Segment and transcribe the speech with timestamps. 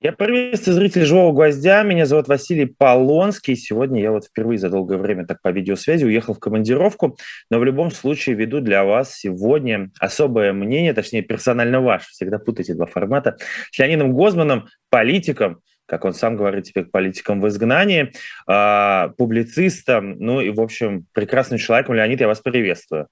[0.00, 1.82] Я приветствую зрителей «Живого гвоздя».
[1.82, 3.56] Меня зовут Василий Полонский.
[3.56, 7.18] Сегодня я вот впервые за долгое время так по видеосвязи уехал в командировку,
[7.50, 12.74] но в любом случае веду для вас сегодня особое мнение, точнее персонально ваш, всегда путайте
[12.74, 13.38] два формата,
[13.72, 18.12] с Леонидом Гозманом, политиком, как он сам говорит теперь, политиком в изгнании,
[18.48, 21.96] э, публицистом, ну и, в общем, прекрасным человеком.
[21.96, 23.08] Леонид, я вас приветствую.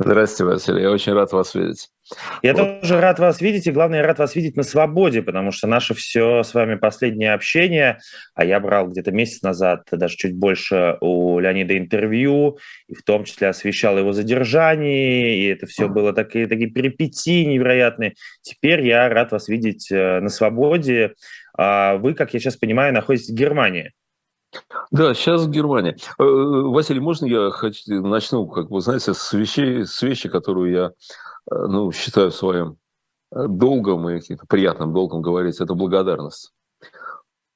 [0.00, 1.88] Здравствуйте, Василий, я очень рад вас видеть.
[2.42, 2.82] Я вот.
[2.82, 5.92] тоже рад вас видеть, и главное, я рад вас видеть на свободе, потому что наше
[5.92, 7.98] все с вами последнее общение,
[8.36, 13.24] а я брал где-то месяц назад, даже чуть больше у Леонида интервью, и в том
[13.24, 18.14] числе освещал его задержание, и это все было такие, такие перипетии невероятные.
[18.40, 21.14] Теперь я рад вас видеть э, на свободе.
[21.56, 23.90] А вы, как я сейчас понимаю, находитесь в Германии.
[24.90, 25.96] Да, сейчас в Германии.
[26.18, 27.50] Э, Василий, можно я
[27.88, 30.90] начну, как вы знаете, с вещей, с вещи, которую я э,
[31.50, 32.78] ну, считаю своим
[33.30, 36.52] э, долгом и приятным долгом говорить, это благодарность.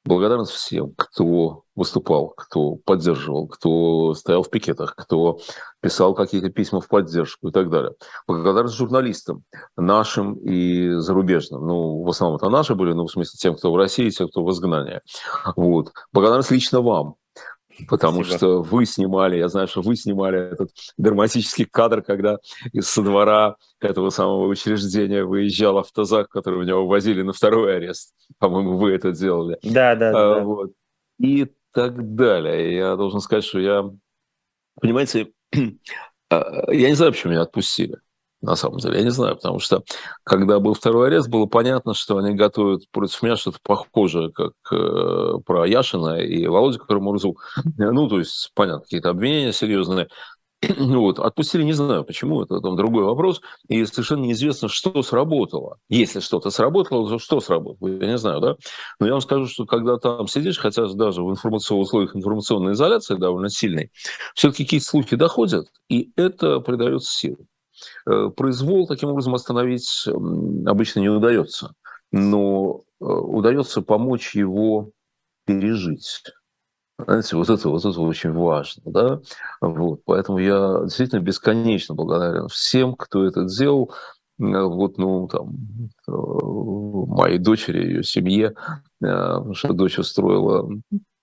[0.05, 5.39] Благодарность всем, кто выступал, кто поддерживал, кто стоял в пикетах, кто
[5.81, 7.93] писал какие-то письма в поддержку и так далее.
[8.27, 9.45] Благодарность журналистам,
[9.77, 11.65] нашим и зарубежным.
[11.65, 14.45] Ну, в основном это наши были, ну, в смысле, тем, кто в России, тем, кто
[14.45, 15.01] в изгнании.
[15.55, 15.93] Вот.
[16.13, 17.15] Благодарность лично вам,
[17.89, 18.37] Потому Спасибо.
[18.37, 22.39] что вы снимали, я знаю, что вы снимали этот драматический кадр, когда
[22.73, 28.15] из со двора этого самого учреждения выезжал автозак, который у него возили на второй арест.
[28.39, 29.59] По-моему, вы это делали.
[29.63, 30.45] Да, да, а, да.
[30.45, 30.73] Вот.
[31.19, 32.77] И так далее.
[32.77, 33.91] Я должен сказать, что я,
[34.81, 35.33] понимаете,
[36.31, 37.99] а, я не знаю, почему меня отпустили
[38.43, 38.99] на самом деле.
[38.99, 39.83] Я не знаю, потому что
[40.25, 45.35] когда был второй арест, было понятно, что они готовят против меня что-то похожее, как э,
[45.47, 47.37] про Яшина и Володю Карамурзу.
[47.79, 50.09] Ну, то есть, понятно, какие-то обвинения серьезные.
[50.79, 51.19] Вот.
[51.19, 53.41] Отпустили, не знаю почему, это там другой вопрос.
[53.69, 55.79] И совершенно неизвестно, что сработало.
[55.89, 58.57] Если что-то сработало, то что сработало, я не знаю, да?
[59.01, 63.17] Но я вам скажу, что когда там сидишь, хотя даже в информационных условиях информационной изоляции
[63.17, 63.91] довольно сильной,
[64.35, 67.47] все-таки какие-то слухи доходят, и это придает силу.
[68.07, 70.07] Э, произвол таким образом остановить
[70.67, 71.75] обычно не удается,
[72.11, 74.91] но э, удается помочь его
[75.47, 76.25] пережить.
[76.99, 79.21] Знаете, вот это, вот это очень важно, да?
[79.61, 83.93] Вот, поэтому я действительно бесконечно благодарен всем, кто это сделал.
[84.39, 85.55] Вот, ну, там,
[86.09, 88.55] э, моей дочери, ее семье,
[89.01, 90.69] потому что дочь устроила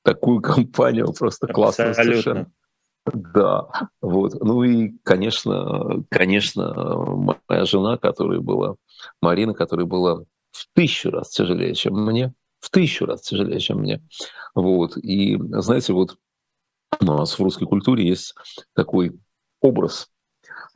[0.03, 2.51] такую компанию, просто классно совершенно.
[3.13, 3.67] Да,
[4.01, 4.35] вот.
[4.41, 6.73] Ну и, конечно, конечно,
[7.47, 8.75] моя жена, которая была,
[9.21, 14.01] Марина, которая была в тысячу раз тяжелее, чем мне, в тысячу раз тяжелее, чем мне.
[14.55, 14.97] Вот.
[14.97, 16.17] И, знаете, вот
[16.99, 18.35] у нас в русской культуре есть
[18.73, 19.17] такой
[19.61, 20.09] образ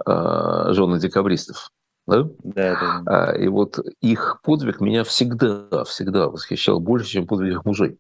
[0.05, 1.71] э, жены декабристов.
[2.05, 2.23] Да?
[2.43, 3.03] Да, да.
[3.05, 7.97] А, и вот их подвиг меня всегда, всегда восхищал больше, чем подвиг мужей.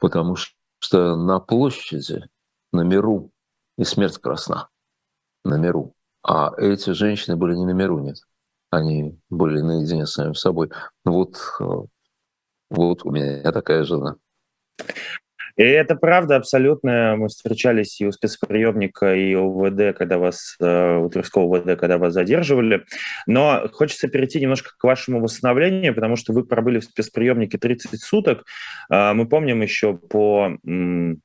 [0.00, 2.28] Потому что на площади,
[2.72, 3.30] на миру
[3.78, 4.68] и смерть красна
[5.44, 5.94] на миру.
[6.22, 8.18] А эти женщины были не на миру, нет.
[8.70, 10.70] Они были наедине с самим собой.
[11.04, 11.64] Вот, э,
[12.70, 14.16] вот у меня такая жена.
[15.58, 17.16] И это правда абсолютно.
[17.16, 21.98] Мы встречались и у спецприемника, и у ВД, когда вас, э, у Тверского ВД, когда
[21.98, 22.84] вас задерживали.
[23.26, 28.44] Но хочется перейти немножко к вашему восстановлению, потому что вы пробыли в спецприемнике 30 суток.
[28.88, 30.56] Э, мы помним еще по,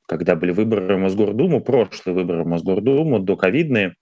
[0.07, 3.93] когда были выборы в Мосгордуму, прошлые выборы в Мосгордуму, до ковидные,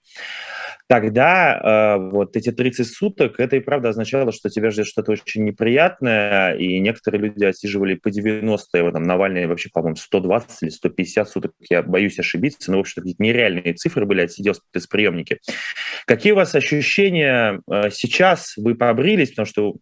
[0.92, 5.42] тогда э, вот эти 30 суток, это и правда означало, что тебя ждет что-то очень
[5.42, 11.28] неприятное, и некоторые люди отсиживали по 90, его там Навальный вообще, по-моему, 120 или 150
[11.30, 15.38] суток, я боюсь ошибиться, но, в общем-то, какие-то нереальные цифры были, отсидел в спецприемнике.
[16.04, 18.52] Какие у вас ощущения э, сейчас?
[18.58, 19.76] Вы побрились, потому что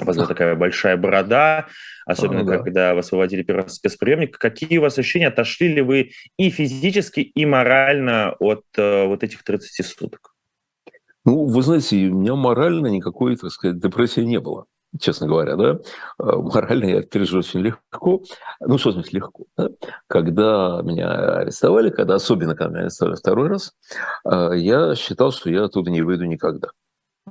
[0.00, 1.66] у вас была такая большая борода,
[2.06, 2.58] особенно а, да.
[2.58, 4.38] когда вас выводили первый спецприемник.
[4.38, 5.26] Какие у вас ощущения?
[5.26, 10.35] Отошли ли вы и физически, и морально от э, вот этих 30 суток?
[11.26, 14.64] Ну, вы знаете, у меня морально никакой, так сказать, депрессии не было
[15.00, 18.22] честно говоря, да, э, морально я пережил очень легко,
[18.60, 19.68] ну, что значит легко, да?
[20.06, 23.72] когда меня арестовали, когда, особенно когда меня арестовали второй раз,
[24.24, 26.68] э, я считал, что я оттуда не выйду никогда.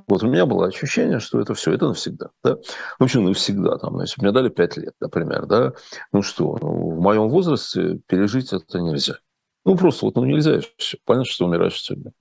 [0.06, 2.28] Вот у меня было ощущение, что это все, это навсегда.
[2.44, 2.56] Да?
[3.00, 3.78] Ну, почему навсегда?
[3.78, 5.72] Там, если бы мне дали 5 лет, например, да,
[6.12, 9.14] ну что, ну, в моем возрасте пережить это нельзя.
[9.66, 10.60] Ну, просто вот, ну, нельзя,
[11.04, 12.12] понятно, что умираешь сегодня.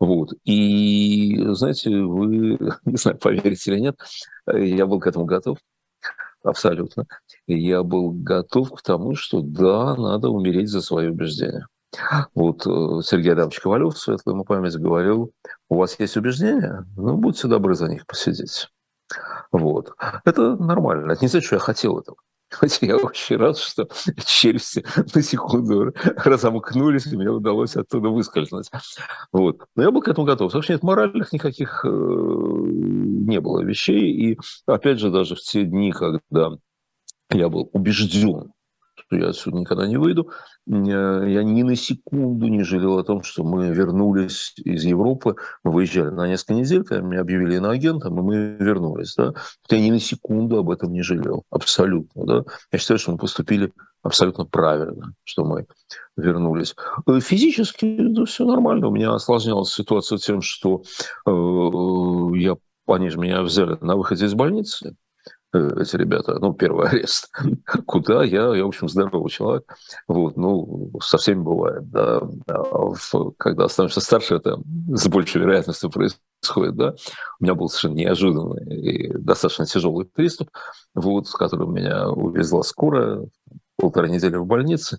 [0.00, 0.30] Вот.
[0.44, 3.96] И, знаете, вы, не знаю, поверите или нет,
[4.52, 5.58] я был к этому готов,
[6.42, 7.06] абсолютно.
[7.46, 11.68] Я был готов к тому, что да, надо умереть за свои убеждения.
[12.34, 15.30] Вот э, Сергей Адамович Ковалев, светлая ему память, говорил,
[15.68, 16.84] у вас есть убеждения?
[16.96, 18.68] Ну, будьте добры за них посидеть.
[19.52, 19.92] Вот.
[20.24, 21.12] Это нормально.
[21.12, 22.16] Это не значит, что я хотел этого.
[22.52, 23.88] Хотя я очень рад, что
[24.24, 24.84] челюсти
[25.14, 28.70] на секунду разомкнулись, и мне удалось оттуда выскользнуть.
[29.32, 29.64] Вот.
[29.74, 30.50] Но я был к этому готов.
[30.50, 34.12] Что нет моральных никаких э, не было вещей.
[34.12, 36.50] И опять же, даже в те дни, когда
[37.30, 38.52] я был убежден,
[38.94, 40.30] что я отсюда никогда не выйду.
[40.66, 45.34] Я ни на секунду не жалел о том, что мы вернулись из Европы.
[45.64, 49.14] Мы выезжали на несколько недель, когда меня объявили иноагентом, и мы вернулись.
[49.16, 49.32] Да?
[49.70, 51.44] Я ни на секунду об этом не жалел.
[51.50, 52.24] Абсолютно.
[52.24, 52.44] Да?
[52.70, 53.72] Я считаю, что мы поступили
[54.02, 55.66] абсолютно правильно, что мы
[56.16, 56.74] вернулись.
[57.06, 58.88] Э, физически да, все нормально.
[58.88, 60.82] У меня осложнялась ситуация тем, что
[61.26, 61.30] э,
[62.38, 62.56] я,
[62.86, 64.96] они же меня взяли на выходе из больницы.
[65.54, 67.30] Э, эти ребята, ну, первый арест.
[67.86, 68.24] Куда?
[68.24, 69.64] Я, я, в общем, здоровый человек.
[70.08, 72.22] Вот, ну, со всеми бывает, да.
[72.48, 72.92] А
[73.38, 74.58] когда становишься старше, это
[74.88, 76.94] с большей вероятностью происходит, да.
[77.38, 80.50] У меня был совершенно неожиданный и достаточно тяжелый приступ,
[80.94, 83.26] вот, с которым меня увезла скорая,
[83.76, 84.98] полтора недели в больнице.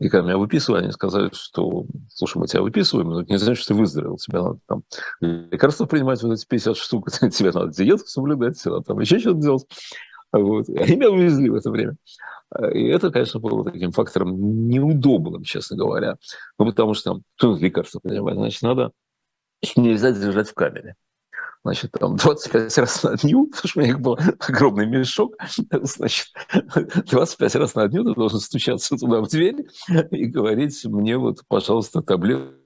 [0.00, 3.64] И когда меня выписывали, они сказали, что, слушай, мы тебя выписываем, но это не значит,
[3.64, 4.16] что ты выздоровел.
[4.16, 4.84] Тебе надо там
[5.20, 9.40] лекарства принимать, вот эти 50 штук, тебе надо диету соблюдать, тебе надо там еще что-то
[9.40, 9.66] делать.
[10.32, 10.68] Вот.
[10.68, 11.96] Они меня увезли в это время.
[12.72, 16.16] И это, конечно, было таким фактором неудобным, честно говоря.
[16.58, 18.92] Ну, потому что там, что лекарства принимать, значит, надо
[19.76, 20.94] нельзя держать в камере
[21.64, 25.36] значит, там 25 раз на дню, потому что у меня их был огромный мешок,
[25.70, 26.28] значит,
[27.10, 29.66] 25 раз на дню ты должен стучаться туда в дверь
[30.10, 32.58] и говорить мне вот, пожалуйста, таблетку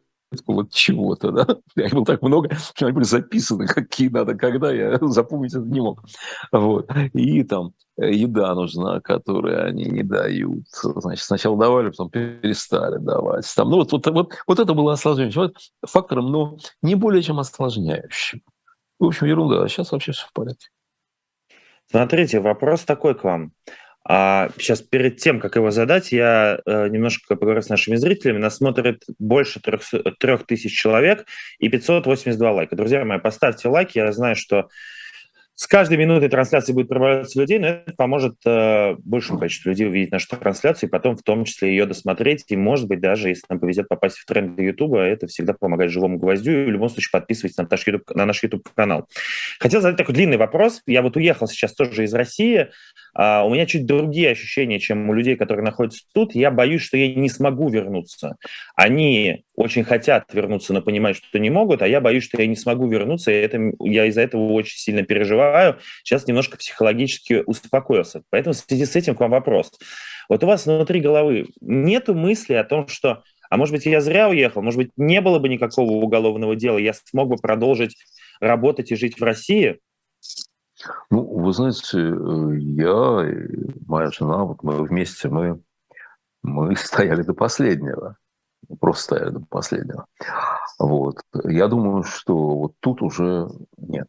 [0.46, 1.46] вот чего-то, да.
[1.76, 5.80] Их было так много, что они были записаны, какие надо, когда, я запомнить это не
[5.80, 6.02] мог.
[6.50, 6.90] Вот.
[7.12, 10.66] И там э, еда нужна, которую они не дают.
[10.70, 13.50] Значит, сначала давали, потом перестали давать.
[13.54, 15.52] Там, ну, вот, вот, вот, вот это было осложняющим
[15.86, 18.42] фактором, но не более чем осложняющим.
[19.02, 19.64] В общем, ерунда.
[19.64, 20.68] А сейчас вообще все в порядке.
[21.90, 23.50] Смотрите, вопрос такой к вам.
[24.08, 28.38] А сейчас перед тем, как его задать, я э, немножко поговорю с нашими зрителями.
[28.38, 31.26] Нас смотрит больше трех, тысяч человек
[31.58, 32.76] и 582 лайка.
[32.76, 33.90] Друзья мои, поставьте лайк.
[33.96, 34.68] Я знаю, что
[35.62, 40.10] с каждой минутой трансляции будет прибавляться людей, но это поможет э, большему количеству людей увидеть
[40.10, 42.42] нашу трансляцию и потом в том числе ее досмотреть.
[42.48, 46.18] И, может быть, даже если нам повезет попасть в тренды YouTube, это всегда помогает живому
[46.18, 46.50] гвоздю.
[46.50, 49.06] И в любом случае подписывайтесь на наш YouTube, на наш YouTube-канал.
[49.60, 50.82] Хотел задать такой длинный вопрос.
[50.86, 52.70] Я вот уехал сейчас тоже из России.
[53.16, 56.34] Uh, у меня чуть другие ощущения, чем у людей, которые находятся тут.
[56.34, 58.36] Я боюсь, что я не смогу вернуться.
[58.74, 62.56] Они очень хотят вернуться, но понимают, что не могут, а я боюсь, что я не
[62.56, 65.51] смогу вернуться, и это, я из-за этого очень сильно переживаю.
[66.02, 68.22] Сейчас немножко психологически успокоился.
[68.30, 69.72] Поэтому в связи с этим к вам вопрос.
[70.28, 74.28] Вот у вас внутри головы нет мысли о том, что, а может быть, я зря
[74.28, 77.96] уехал, может быть, не было бы никакого уголовного дела, я смог бы продолжить
[78.40, 79.78] работать и жить в России?
[81.10, 85.60] Ну, вы знаете, я и моя жена, вот мы вместе, мы,
[86.42, 88.16] мы стояли до последнего
[88.80, 90.06] просто стояли до последнего.
[90.78, 91.20] Вот.
[91.44, 94.08] Я думаю, что вот тут уже нет.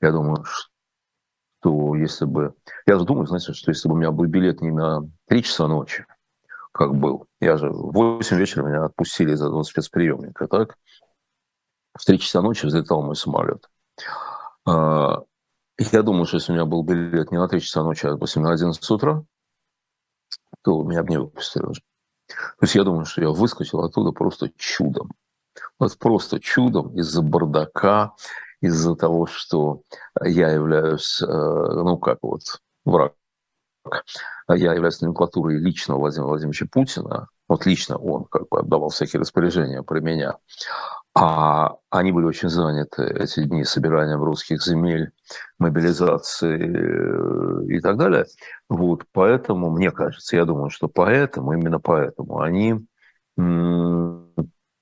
[0.00, 2.54] Я думаю, что если бы...
[2.86, 6.06] Я думаю, знаете, что если бы у меня был билет не на 3 часа ночи,
[6.72, 10.76] как был, я же в 8 вечера меня отпустили из этого спецприемника, так?
[11.94, 13.68] В 3 часа ночи взлетал мой самолет.
[14.66, 15.22] А,
[15.78, 18.42] я думаю, что если у меня был билет не на 3 часа ночи, а, допустим,
[18.42, 19.24] на 11 утра,
[20.62, 21.80] то меня бы не выпустили уже.
[22.28, 25.10] То есть я думаю, что я выскочил оттуда просто чудом.
[25.78, 28.14] Вот просто чудом из-за бардака,
[28.60, 29.82] из-за того, что
[30.22, 32.42] я являюсь, э, ну как вот,
[32.84, 33.14] враг.
[34.48, 37.28] Я являюсь номенклатурой лично Владимира Владимировича Путина.
[37.48, 40.36] Вот лично он как бы отдавал всякие распоряжения про меня.
[41.14, 45.10] А они были очень заняты эти дни собиранием русских земель,
[45.58, 48.26] мобилизации э, и так далее.
[48.68, 52.86] Вот, поэтому, мне кажется, я думаю, что поэтому, именно поэтому они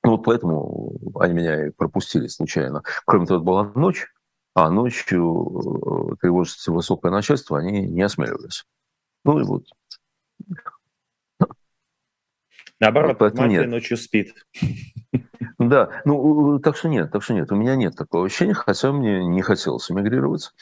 [0.09, 2.83] ну, вот поэтому они меня и пропустили случайно.
[3.05, 4.07] Кроме того, была ночь,
[4.55, 8.65] а ночью э, тревожить высокое начальство они не осмеливались.
[9.27, 9.65] Ну и вот.
[12.81, 13.69] Наоборот, Поэтому мафия нет.
[13.69, 14.35] ночью спит.
[15.59, 17.53] Да, ну, так что нет, так что нет.
[17.53, 20.53] У меня нет такого ощущения, хотя мне не хотелось эмигрировать.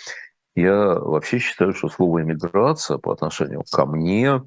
[0.56, 4.42] Я вообще считаю, что слово «эмиграция» по отношению ко мне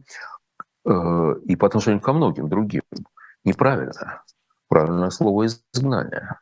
[0.85, 2.81] э, и по отношению ко многим другим
[3.45, 4.23] неправильно.
[4.69, 6.39] Правильное слово «изгнание».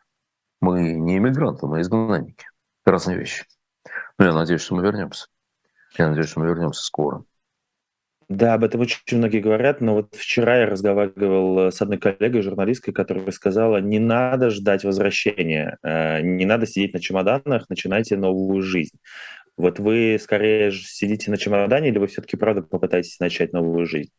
[0.60, 2.46] Мы не эмигранты, мы изгнанники.
[2.84, 3.46] Это разные вещи.
[4.18, 5.28] Но я надеюсь, что мы вернемся.
[5.98, 7.24] Я надеюсь, что мы вернемся скоро.
[8.30, 12.94] Да, об этом очень многие говорят, но вот вчера я разговаривал с одной коллегой, журналисткой,
[12.94, 18.98] которая сказала, не надо ждать возвращения, э, не надо сидеть на чемоданах, начинайте новую жизнь.
[19.56, 24.12] Вот вы скорее сидите на чемодане или вы все-таки правда попытаетесь начать новую жизнь?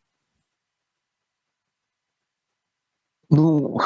[3.29, 3.79] Ну,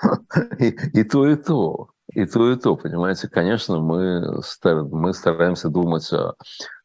[0.58, 1.90] и, то, и то.
[2.12, 3.28] И то, и то, понимаете.
[3.28, 6.34] Конечно, мы, стар, мы стараемся думать о,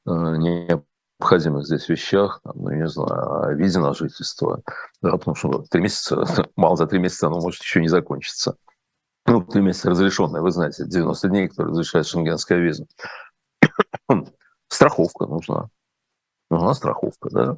[0.06, 4.62] необходимых здесь вещах, там, ну, не знаю, о виде на жительство,
[5.02, 6.24] да, потому что три месяца,
[6.56, 8.58] мало за три месяца оно может еще не закончиться.
[9.26, 12.86] Ну, три месяца разрешенное, вы знаете, 90 дней, которые разрешает шенгенская виза.
[14.68, 15.70] Страховка нужна.
[16.52, 17.58] Нужна страховка, да.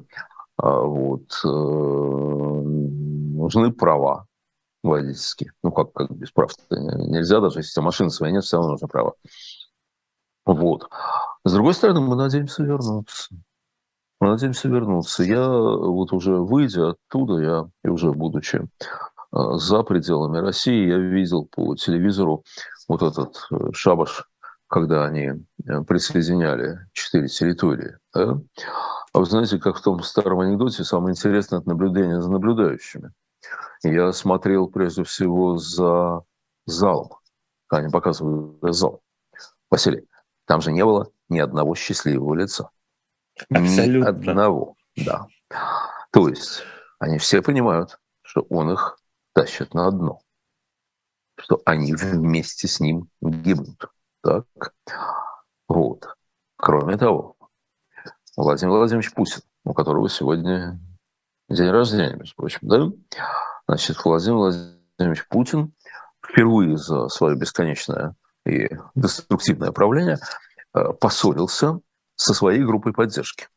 [0.56, 4.27] А вот, э, нужны права
[4.82, 5.52] водительские.
[5.62, 8.72] Ну, как, как без прав нельзя, даже если у тебя машины своей нет, все равно
[8.72, 9.14] нужно права.
[10.46, 10.88] Вот.
[11.44, 13.28] С другой стороны, мы надеемся вернуться.
[14.20, 15.22] Мы надеемся вернуться.
[15.22, 21.44] Я вот уже выйдя оттуда, я и уже будучи э, за пределами России, я видел
[21.44, 22.44] по телевизору
[22.88, 24.24] вот этот э, шабаш,
[24.66, 25.26] когда они
[25.66, 27.96] э, присоединяли четыре территории.
[28.14, 28.40] Да?
[29.12, 33.12] А вы знаете, как в том старом анекдоте, самое интересное– это наблюдение за наблюдающими.
[33.82, 36.22] Я смотрел прежде всего за
[36.66, 37.18] залом.
[37.68, 39.02] Они показывают зал.
[39.70, 40.08] Василий,
[40.46, 42.70] там же не было ни одного счастливого лица.
[43.50, 44.10] Абсолютно.
[44.10, 45.26] Ни одного, да.
[46.10, 46.62] То есть
[46.98, 48.98] они все понимают, что он их
[49.32, 50.20] тащит на дно,
[51.38, 53.90] что они вместе с ним гибнут.
[54.22, 54.46] Так?
[55.68, 56.16] Вот.
[56.56, 57.36] Кроме того,
[58.36, 60.80] Владимир Владимирович Путин, у которого сегодня
[61.48, 62.90] день рождения, между прочим, да?
[63.66, 65.72] Значит, Владимир Владимирович Путин
[66.24, 68.14] впервые за свое бесконечное
[68.46, 70.18] и деструктивное правление
[70.74, 71.80] э, поссорился
[72.16, 73.48] со своей группой поддержки.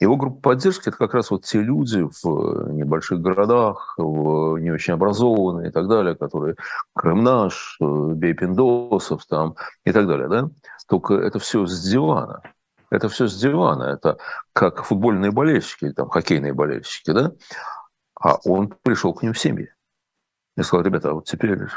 [0.00, 4.94] Его группа поддержки– это как раз вот те люди в небольших городах, в не очень
[4.94, 6.56] образованные и так далее, которые
[6.94, 10.28] Крым наш, э, бей там и так далее.
[10.28, 10.48] Да?
[10.88, 12.42] Только это все с дивана.
[12.90, 13.84] Это все с дивана.
[13.84, 14.18] Это
[14.52, 17.12] как футбольные болельщики, там, хоккейные болельщики.
[17.12, 17.32] Да?
[18.14, 19.72] А он пришел к ним в семьи.
[20.56, 21.68] И сказал, ребята, вот теперь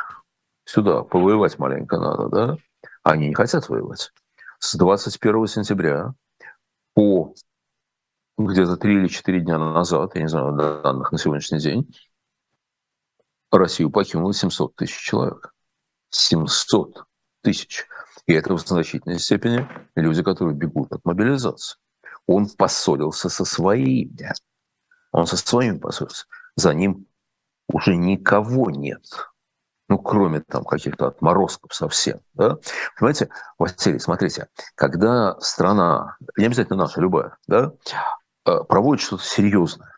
[0.66, 2.58] сюда повоевать маленько надо, да?
[3.04, 4.12] Они не хотят воевать
[4.64, 6.14] с 21 сентября
[6.94, 7.36] по
[8.38, 11.94] где-то 3 или 4 дня назад, я не знаю данных на сегодняшний день,
[13.52, 15.54] Россию покинуло 700 тысяч человек.
[16.10, 17.04] 700
[17.42, 17.86] тысяч.
[18.28, 21.78] И это в значительной степени люди, которые бегут от мобилизации.
[22.26, 24.32] Он поссорился со своими.
[25.12, 26.26] Он со своими поссорился.
[26.56, 27.06] За ним
[27.68, 29.04] уже никого нет
[29.94, 32.20] ну, кроме там каких-то отморозков совсем.
[32.34, 32.58] Да?
[32.98, 37.74] Понимаете, Василий, смотрите, когда страна, не обязательно наша, любая, да,
[38.46, 39.94] э, проводит что-то серьезное,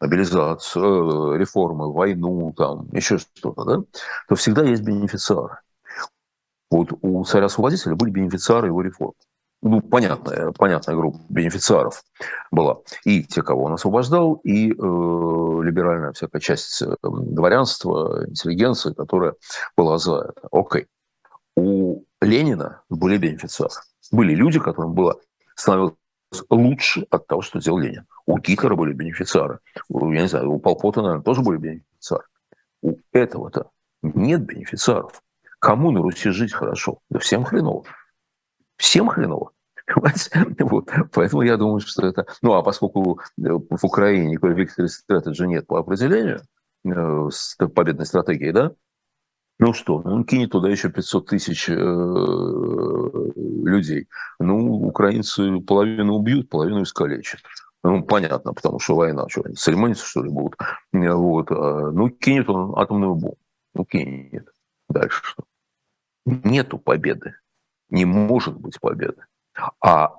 [0.00, 3.84] мобилизацию, э, реформы, войну, там, еще что-то, да,
[4.28, 5.58] то всегда есть бенефициары.
[6.70, 9.14] Вот у царя-освободителя были бенефициары его реформ
[9.62, 12.04] ну, понятная, понятная группа бенефициаров
[12.50, 12.78] была.
[13.04, 19.34] И те, кого он освобождал, и э, либеральная всякая часть э, дворянства, интеллигенции, которая
[19.76, 20.48] была за это.
[20.52, 20.86] Окей.
[21.56, 23.72] У Ленина были бенефициары.
[24.12, 25.18] Были люди, которым было
[25.56, 25.94] становилось
[26.50, 28.06] лучше от того, что делал Ленин.
[28.26, 29.58] У Гитлера были бенефициары.
[29.88, 32.24] Я не знаю, у Полпота, наверное, тоже были бенефициары.
[32.82, 33.70] У этого-то
[34.02, 35.20] нет бенефициаров.
[35.58, 37.00] Кому на Руси жить хорошо?
[37.10, 37.84] Да всем хреново.
[38.76, 39.52] Всем хреново.
[40.58, 40.90] Вот.
[41.12, 42.26] Поэтому я думаю, что это...
[42.42, 46.42] Ну, а поскольку э, в Украине никакой victory strategy нет по определению,
[46.84, 48.72] э, с победной стратегией, да,
[49.58, 54.08] ну что, ну кинет туда еще 500 тысяч э, людей.
[54.38, 57.40] Ну, украинцы половину убьют, половину искалечат.
[57.82, 60.56] Ну, понятно, потому что война, что они церемониться, что ли, будут.
[60.92, 61.50] Вот.
[61.50, 63.38] А, ну, кинет он атомную бомбу.
[63.74, 64.48] Ну, кинет.
[64.88, 65.44] Дальше что?
[66.24, 67.34] Нету победы
[67.90, 69.24] не может быть победы.
[69.80, 70.14] А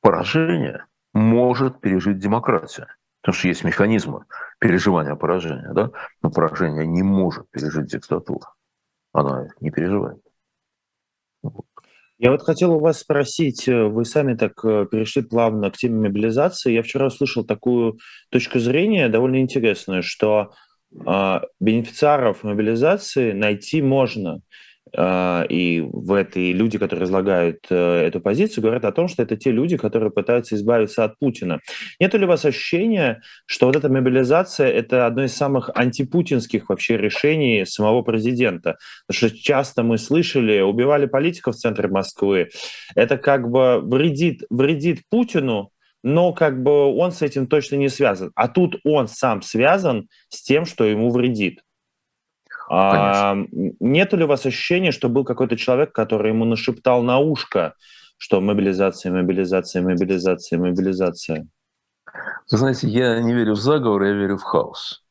[0.00, 2.88] поражение может пережить демократия.
[3.20, 4.24] Потому что есть механизмы
[4.58, 5.90] переживания поражения, да?
[6.22, 8.52] но поражение не может пережить диктатура.
[9.12, 10.20] Она не переживает.
[12.18, 16.08] Я вот хотел у вас спросить, э, вы сами так э, перешли плавно к теме
[16.08, 16.72] мобилизации.
[16.72, 17.98] Я вчера услышал такую
[18.30, 20.52] точку зрения, довольно интересную, что
[21.60, 24.40] бенефициаров мобилизации найти можно.
[24.94, 29.36] А, и в этой люди, которые излагают э, эту позицию, говорят о том, что это
[29.36, 31.60] те люди, которые пытаются избавиться от Путина.
[31.98, 36.98] Нет ли у вас ощущения, что вот эта мобилизация– это одно из самых антипутинских вообще
[36.98, 38.76] решений самого президента?
[39.06, 42.50] Потому что часто мы слышали, убивали политиков в центре Москвы.
[42.94, 45.71] Это как бы вредит, вредит Путину,
[46.02, 48.32] но как бы он с этим точно не связан.
[48.34, 51.60] А тут он сам связан с тем, что ему вредит.
[52.68, 53.36] А,
[53.80, 57.74] нет ли у вас ощущения, что был какой-то человек, который ему нашептал на ушко,
[58.16, 61.46] что мобилизация, мобилизация, мобилизация, мобилизация?
[62.50, 65.04] Вы знаете, я не верю в заговор, я верю в хаос.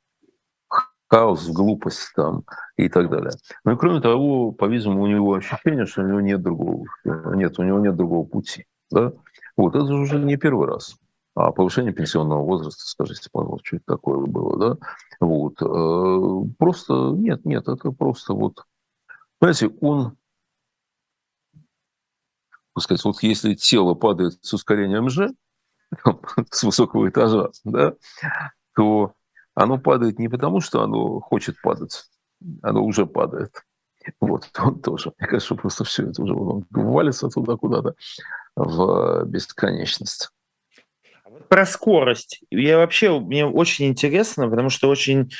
[1.07, 2.45] Хаос, в глупость там
[2.77, 3.31] и так далее.
[3.65, 7.63] Ну и кроме того, по-видимому, у него ощущение, что у него нет другого, нет, у
[7.63, 8.65] него нет другого пути.
[8.89, 9.11] Да?
[9.57, 10.95] Вот, это уже не первый раз.
[11.33, 14.87] А повышение пенсионного возраста, скажите, пожалуйста, что это такое было, да?
[15.19, 15.61] Вот.
[15.61, 18.65] Э, просто, нет, нет, это просто вот,
[19.39, 20.17] знаете, он,
[22.77, 25.29] сказать, вот если тело падает с ускорением Ж,
[26.51, 27.93] с высокого этажа, да,
[28.75, 29.13] то
[29.53, 32.09] оно падает не потому, что оно хочет падать,
[32.61, 33.63] оно уже падает.
[34.19, 35.13] Вот, он тоже.
[35.19, 37.95] Мне кажется, просто все это уже он валится туда куда-то
[38.55, 40.29] в бесконечность.
[41.49, 42.41] Про скорость.
[42.49, 45.31] Я вообще, мне очень интересно, потому что очень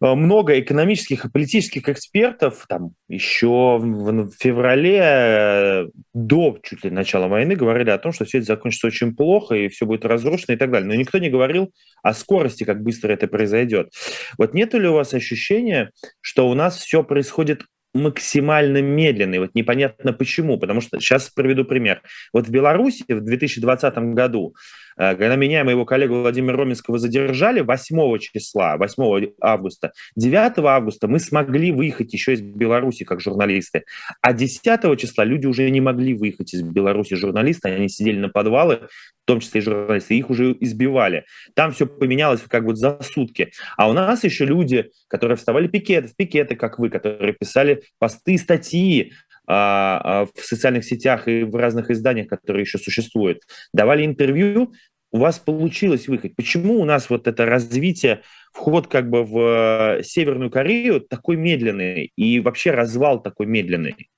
[0.00, 7.28] э, много экономических и политических экспертов там еще в феврале э, до чуть ли начала
[7.28, 10.58] войны говорили о том, что все это закончится очень плохо и все будет разрушено и
[10.58, 10.88] так далее.
[10.88, 13.92] Но никто не говорил о скорости, как быстро это произойдет.
[14.38, 15.90] Вот нет ли у вас ощущения,
[16.20, 17.64] что у нас все происходит
[17.96, 19.38] максимально медленный.
[19.38, 22.02] Вот непонятно почему, потому что сейчас приведу пример.
[22.32, 24.54] Вот в Беларуси в 2020 году
[24.96, 31.18] когда меня и моего коллегу Владимира Роменского задержали 8 числа, 8 августа, 9 августа мы
[31.18, 33.84] смогли выехать еще из Беларуси как журналисты,
[34.20, 38.88] а 10 числа люди уже не могли выехать из Беларуси журналисты, они сидели на подвалы,
[39.22, 41.24] в том числе и журналисты, их уже избивали.
[41.54, 43.52] Там все поменялось как бы за сутки.
[43.76, 48.38] А у нас еще люди, которые вставали пикеты, в пикеты, как вы, которые писали посты,
[48.38, 49.12] статьи,
[49.46, 54.72] в социальных сетях и в разных изданиях, которые еще существуют, давали интервью,
[55.12, 56.36] у вас получилось выехать.
[56.36, 58.22] Почему у нас вот это развитие,
[58.52, 64.10] вход как бы в э, Северную Корею такой медленный и вообще развал такой медленный?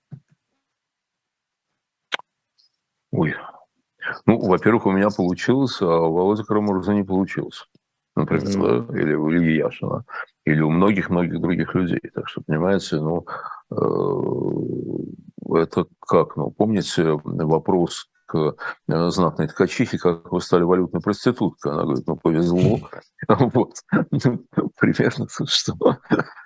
[3.10, 3.34] Ой,
[4.26, 7.66] ну, во-первых, у меня получилось, а у Володи Карамурза не получилось.
[8.16, 8.92] Например, mm-hmm.
[8.92, 9.00] да?
[9.00, 10.04] или у Ильи Яшина,
[10.44, 12.00] или у многих-многих других людей.
[12.12, 13.24] Так что, понимаете, ну,
[13.70, 16.36] это как?
[16.36, 18.54] Ну, помните вопрос к
[18.88, 21.72] э, знатной ткачихе, как вы стали валютной проституткой.
[21.72, 22.80] Она говорит, ну, повезло.
[23.28, 23.74] Вот.
[24.10, 24.44] Ну,
[24.78, 25.98] примерно что.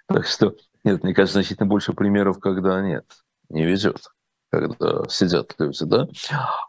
[0.07, 0.55] Так что,
[0.85, 3.05] нет, мне кажется, значительно больше примеров, когда нет,
[3.49, 3.99] не везет
[4.53, 6.07] когда сидят люди, да?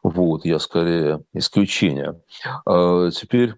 [0.04, 2.22] Вот, я скорее исключение.
[2.66, 3.56] А теперь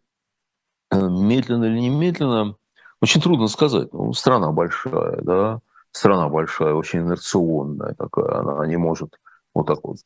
[0.90, 2.56] э, медленно или немедленно,
[3.02, 3.94] очень трудно сказать.
[3.94, 5.60] Ну, страна большая, да,
[5.96, 9.18] страна большая, очень инерционная такая, она не может
[9.54, 9.98] вот так вот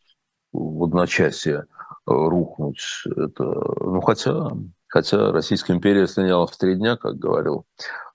[0.52, 1.64] в одночасье э,
[2.06, 2.82] рухнуть.
[3.06, 4.52] Это, ну, хотя,
[4.88, 7.66] хотя Российская империя слиняла в три дня, как говорил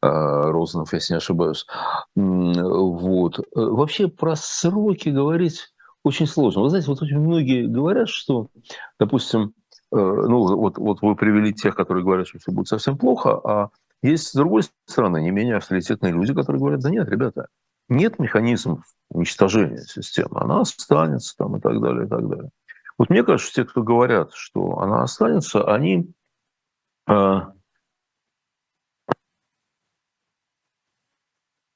[0.03, 1.67] э, Розанов, если не ошибаюсь.
[2.15, 3.39] Вот.
[3.39, 5.73] Э, вообще про сроки говорить
[6.05, 6.63] очень сложно.
[6.63, 8.49] Вы знаете, вот очень многие говорят, что,
[9.01, 9.53] допустим,
[9.91, 13.71] ну вот, вот вы привели тех, которые говорят, что все будет совсем плохо, а
[14.03, 17.47] есть, с другой стороны, не менее авторитетные люди, которые говорят, да нет, ребята,
[17.89, 22.51] нет механизмов уничтожения системы, она останется там и так далее, и так далее.
[22.99, 26.13] Вот мне кажется, те, кто говорят, что она останется, они
[27.09, 27.41] э,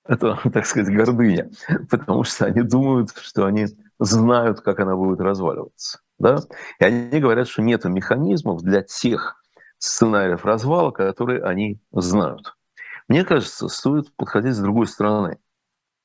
[0.04, 1.50] это, так сказать, гордыня,
[1.90, 3.66] потому что они думают, что они
[3.98, 6.00] знают, как она будет разваливаться.
[6.18, 6.38] Да?
[6.80, 9.40] И они говорят, что нет механизмов для тех
[9.78, 12.56] сценариев развала, которые они знают.
[13.06, 15.38] Мне кажется, стоит подходить с другой стороны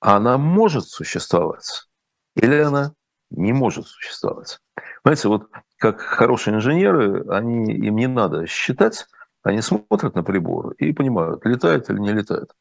[0.04, 1.88] она может существовать
[2.36, 2.94] или она
[3.32, 4.60] не может существовать.
[5.04, 9.08] Знаете, вот как хорошие инженеры, они, им не надо считать,
[9.44, 12.52] они смотрят на прибор и понимают, летает или не летает.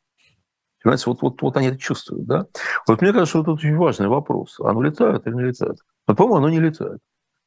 [0.82, 2.46] Понимаете, вот, вот, вот они это чувствуют, да?
[2.86, 4.58] Вот мне кажется, что это очень важный вопрос.
[4.60, 5.78] Оно летает или не летает?
[6.06, 7.00] Но, по-моему, оно не летает.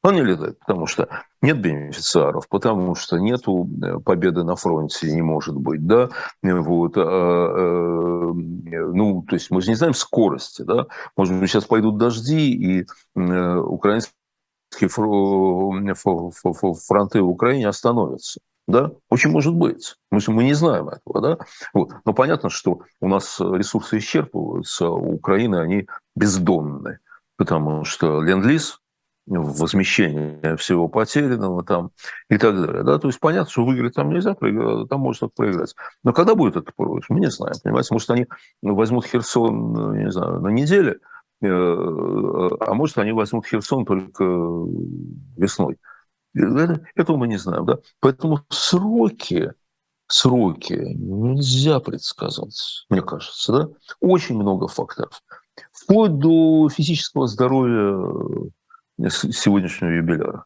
[0.06, 1.08] Он не летает, потому что
[1.42, 6.10] нет бенефициаров, потому что нет э, победы на фронте, не может быть, да,
[6.44, 11.64] вот, а, а, ну, то есть мы же не знаем скорости, да, может быть, сейчас
[11.64, 14.12] пойдут дожди, и э, украинские
[14.88, 18.38] фронты в Украине остановятся.
[18.68, 19.96] Да, очень может быть.
[20.12, 21.38] Мы, мы не знаем этого, да.
[21.72, 21.90] Вот.
[22.04, 27.00] Но понятно, что у нас ресурсы исчерпываются, у Украины они бездонны,
[27.36, 28.80] потому что ленд-лиз
[29.26, 31.90] возмещение всего потерянного там
[32.30, 32.82] и так далее.
[32.84, 32.98] Да?
[32.98, 35.74] То есть понятно, что выиграть там нельзя, там можно проиграть.
[36.04, 37.54] Но когда будет это проигрыш, мы не знаем.
[37.62, 38.26] Понимаете, может, они
[38.62, 40.98] возьмут Херсон, не знаю, на неделе,
[41.42, 44.24] э, а может, они возьмут Херсон только
[45.36, 45.76] весной.
[46.34, 47.66] Это, этого мы не знаем.
[47.66, 47.78] Да?
[48.00, 49.52] Поэтому сроки
[50.08, 53.68] сроки нельзя предсказать, мне кажется, да?
[54.00, 55.20] Очень много факторов.
[55.72, 58.50] Вплоть до физического здоровья э,
[58.98, 60.44] сегодняшнего юбиляра.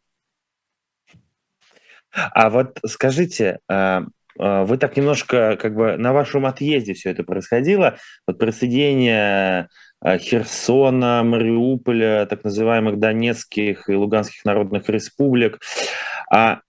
[2.12, 4.04] А вот скажите, а,
[4.38, 9.68] а, вы так немножко, как бы на вашем отъезде все это происходило, вот присоединение
[10.00, 15.60] а, Херсона, Мариуполя, так называемых Донецких и Луганских народных республик.
[16.32, 16.60] А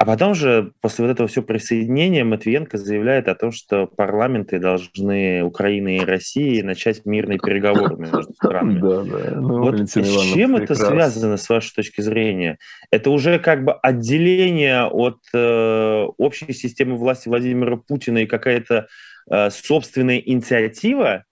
[0.00, 5.42] а потом же, после вот этого всего присоединения, Матвиенко заявляет о том, что парламенты должны
[5.42, 8.80] Украины и России начать мирные переговоры между странами.
[8.80, 9.38] Да, да.
[9.38, 12.56] Ну, вот с чем это связано, с вашей точки зрения?
[12.90, 18.86] Это уже как бы отделение от э, общей системы власти Владимира Путина и какая-то
[19.30, 21.24] э, собственная инициатива?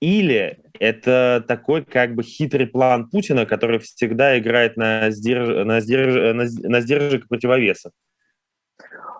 [0.00, 5.64] Или это такой как бы хитрый план Путина, который всегда играет на, сдерж...
[5.64, 6.36] на, сдерж...
[6.62, 7.92] на, сдержек противовесов.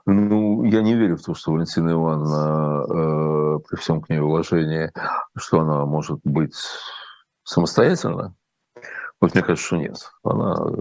[0.07, 4.91] Ну, я не верю в то, что Валентина Ивановна, э, при всем к ней уважении,
[5.39, 6.55] что она может быть
[7.45, 8.35] самостоятельна.
[9.21, 9.97] Вот мне кажется, что нет.
[10.23, 10.73] Она э,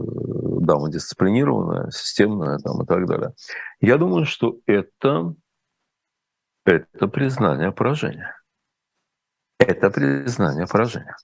[0.60, 3.34] дама дисциплинированная, системная там, и так далее.
[3.79, 5.34] Я думаю, что это,
[6.65, 8.36] это признание поражения
[9.59, 11.15] это признание поражения.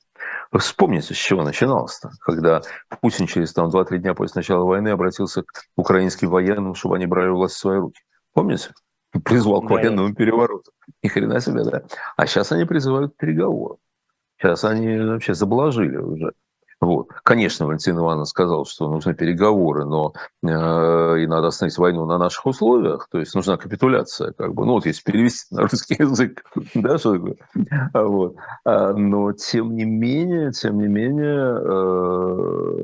[0.51, 2.61] Вспомните, с чего начиналось-то, когда
[3.01, 7.29] Путин через там, 2-3 дня после начала войны обратился к украинским военным, чтобы они брали
[7.29, 8.01] власть в свои руки.
[8.33, 8.71] Помните?
[9.23, 10.71] Призвал к военному перевороту.
[11.03, 11.83] Ни хрена себе, да?
[12.15, 13.77] А сейчас они призывают к переговорам.
[14.37, 16.33] Сейчас они вообще заблажили уже.
[16.81, 17.09] Вот.
[17.23, 20.13] Конечно, Валентин Ивановна сказал, что нужны переговоры, но
[20.43, 24.73] э, и надо остановить войну на наших условиях, то есть нужна капитуляция, как бы, ну
[24.73, 27.35] вот если перевести на русский язык, да, что такое,
[27.93, 28.37] а вот.
[28.63, 32.77] А, но тем не менее, тем не менее, э,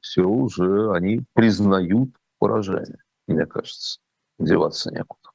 [0.00, 3.98] все уже они признают поражение, мне кажется,
[4.38, 5.30] деваться некуда.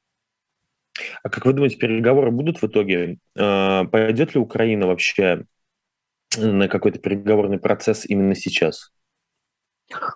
[1.22, 3.18] А как вы думаете, переговоры будут в итоге?
[3.36, 5.44] Э, пойдет ли Украина вообще
[6.36, 8.90] на какой-то переговорный процесс именно сейчас?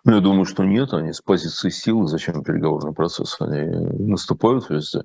[0.04, 0.92] Ну, я думаю, что нет.
[0.92, 3.36] Они с позиции силы, зачем переговорный процесс?
[3.40, 3.66] Они
[4.10, 5.02] наступают везде.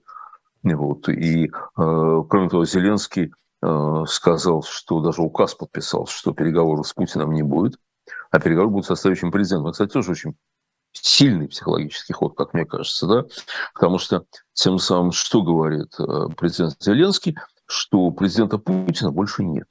[0.64, 1.10] Вот.
[1.10, 7.34] И, э, кроме того, Зеленский э, сказал, что даже указ подписал, что переговоров с Путиным
[7.34, 7.78] не будет,
[8.30, 9.72] а переговоры будут со следующим президентом.
[9.72, 10.36] кстати, тоже очень
[10.94, 13.26] сильный психологический ход, как мне кажется, да,
[13.74, 19.68] потому что тем самым что говорит э, президент Зеленский, что президента Путина больше нет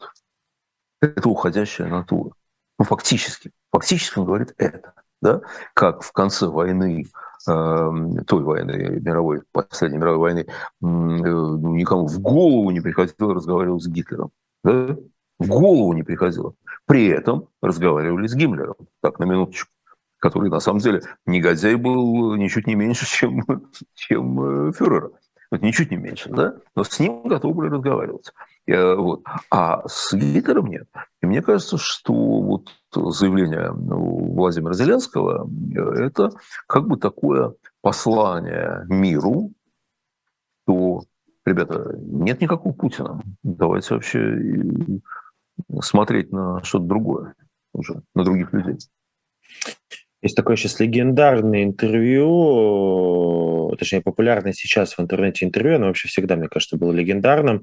[1.00, 2.32] это уходящая натура.
[2.78, 3.50] Ну, фактически.
[3.72, 4.94] Фактически он говорит это.
[5.22, 5.42] Да?
[5.74, 7.04] Как в конце войны,
[7.48, 7.90] э,
[8.26, 13.88] той войны, мировой, последней мировой войны, э, ну, никому в голову не приходило разговаривать с
[13.88, 14.30] Гитлером.
[14.64, 14.96] Да?
[15.38, 16.54] В голову не приходило.
[16.86, 18.76] При этом разговаривали с Гиммлером.
[19.00, 19.70] Так, на минуточку
[20.20, 23.42] который на самом деле негодяй был ничуть не меньше, чем,
[23.94, 25.10] чем э, фюрер.
[25.50, 26.54] Вот ничуть не меньше, да?
[26.76, 28.32] Но с ним готовы были разговаривать.
[28.66, 29.24] Э, вот.
[29.50, 30.88] А с Гитлером нет.
[31.22, 36.30] И мне кажется, что вот заявление ну, Владимира Зеленского э,– это
[36.66, 39.52] как бы такое послание миру,
[40.62, 41.02] что,
[41.44, 43.20] ребята, нет никакого Путина.
[43.42, 44.38] Давайте вообще
[45.80, 47.34] смотреть на что-то другое
[47.72, 48.78] уже, на других людей.
[50.22, 56.48] Есть такое сейчас легендарное интервью, точнее, популярное сейчас в интернете интервью, оно вообще всегда, мне
[56.48, 57.62] кажется, было легендарным,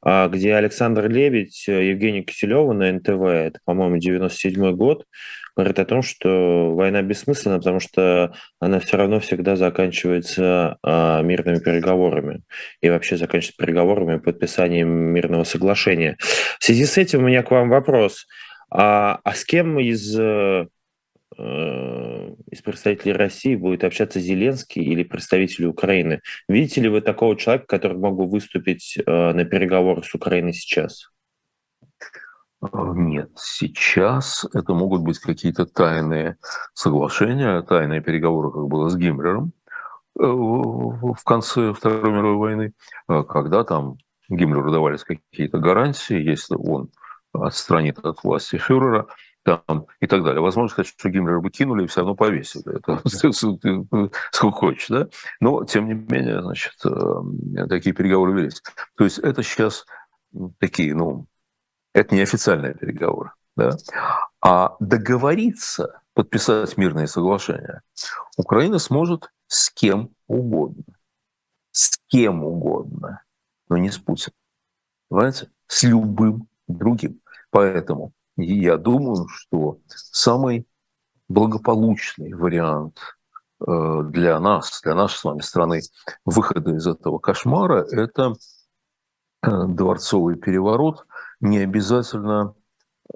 [0.00, 5.04] а, где Александр Лебедь, Евгений Киселева на НТВ, это, по-моему, 97 год,
[5.54, 11.58] говорит о том, что война бессмысленна, потому что она все равно всегда заканчивается а, мирными
[11.58, 12.40] переговорами
[12.80, 16.16] и вообще заканчивается переговорами и подписанием мирного соглашения.
[16.58, 18.26] В связи с этим у меня к вам вопрос.
[18.70, 20.68] А, а с кем из Э,
[21.38, 26.20] из представителей России будет общаться Зеленский или представители Украины.
[26.48, 31.10] Видите ли вы такого человека, который мог бы выступить э, на переговоры с Украиной сейчас?
[32.60, 36.38] А, нет, сейчас это могут быть какие-то тайные
[36.74, 39.52] соглашения, тайные переговоры, как было с Гиммлером
[40.18, 42.72] э, в конце Второй мировой войны,
[43.06, 43.98] когда там
[44.28, 46.90] Гиммлеру давались какие-то гарантии, если он
[47.32, 49.06] отстранит от власти фюрера–
[49.56, 50.42] там, и так далее.
[50.42, 52.76] Возможно, сказать, что Гиммлера бы кинули и все равно повесили.
[52.76, 53.00] Это
[54.32, 55.08] сколько хочешь, да?
[55.40, 58.62] Но, тем не менее, значит, э, такие переговоры велись.
[58.96, 59.86] То есть это сейчас
[60.58, 61.26] такие, ну,
[61.94, 63.32] это неофициальные переговоры.
[63.56, 63.70] Да?
[64.40, 67.82] А договориться, подписать мирные соглашения,
[68.36, 70.84] Украина сможет с кем угодно.
[71.70, 73.22] С кем угодно,
[73.68, 74.34] но не с Путиным.
[75.08, 75.50] Понимаете?
[75.66, 77.20] С любым другим.
[77.50, 80.66] Поэтому и я думаю, что самый
[81.28, 82.98] благополучный вариант
[83.60, 85.80] для нас, для нашей с вами страны
[86.24, 88.34] выхода из этого кошмара– это
[89.42, 91.04] дворцовый переворот,
[91.40, 92.54] не обязательно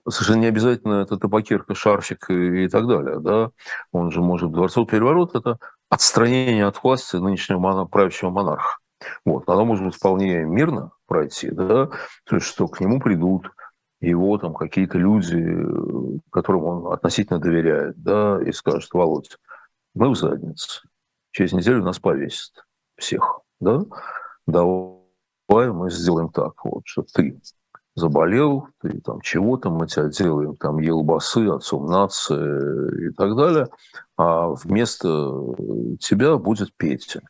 [0.09, 3.21] совершенно не обязательно это табакерка, шарфик и, так далее.
[3.21, 3.51] Да?
[3.93, 4.51] Он же может...
[4.51, 5.59] Дворцовый переворот– это
[5.89, 8.79] отстранение от власти нынешнего моно, правящего монарха.
[9.25, 9.49] Вот.
[9.49, 11.91] Оно может вполне мирно пройти, да?
[12.25, 13.51] то есть что к нему придут
[14.09, 15.57] его там какие-то люди,
[16.31, 19.39] которым он относительно доверяет, да, и скажут, Володь,
[19.95, 20.83] мы в заднице,
[21.31, 22.65] через неделю нас повесят
[22.97, 23.85] всех, да,
[24.47, 27.41] давай мы сделаем так, вот, что ты
[27.95, 33.69] заболел, ты там чего-то, мы тебя делаем там елбасы, отцом нации и так далее,
[34.17, 35.07] а вместо
[36.01, 37.21] тебя будет Петя.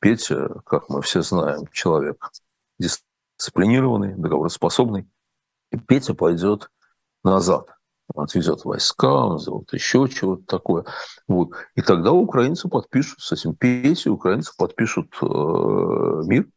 [0.00, 2.30] Петя, как мы все знаем, человек
[2.78, 5.08] дисциплинированный, договороспособный,
[5.86, 6.70] Петя пойдет
[7.24, 7.66] назад.
[8.14, 10.84] Он отвезет войска, он сделает еще чего-то такое.
[11.26, 11.50] Вот.
[11.74, 16.48] И тогда украинцы подпишут с этим Петей, украинцы подпишут э, мир.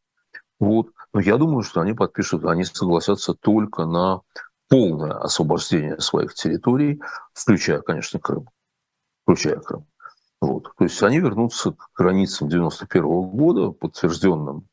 [0.59, 0.87] Вот.
[1.13, 4.21] Но я думаю, что они подпишут, они согласятся только на
[4.69, 7.01] полное освобождение своих территорий,
[7.33, 8.47] включая, конечно, Крым.
[9.23, 9.85] Включая Крым.
[10.39, 10.73] Вот.
[10.77, 14.67] То есть они вернутся к границам 91 года, подтвержденным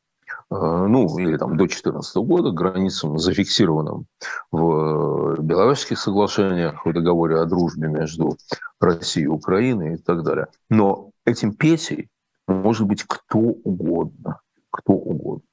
[0.51, 4.07] ну, или там до 2014 года, границам, зафиксированным
[4.51, 8.35] в Белорусских соглашениях, в договоре о дружбе между
[8.79, 10.47] Россией и Украиной и так далее.
[10.69, 12.09] Но этим Петей
[12.47, 14.41] может быть кто угодно.
[14.71, 15.43] Кто угодно.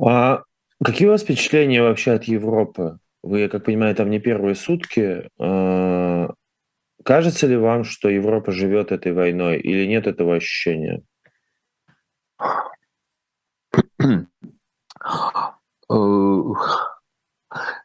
[0.00, 0.42] А
[0.82, 2.98] какие у вас впечатления вообще от Европы?
[3.22, 5.28] Вы, я как понимаю, там не первые сутки.
[5.38, 6.30] А,
[7.04, 11.02] кажется ли вам, что Европа живет этой войной или нет этого ощущения?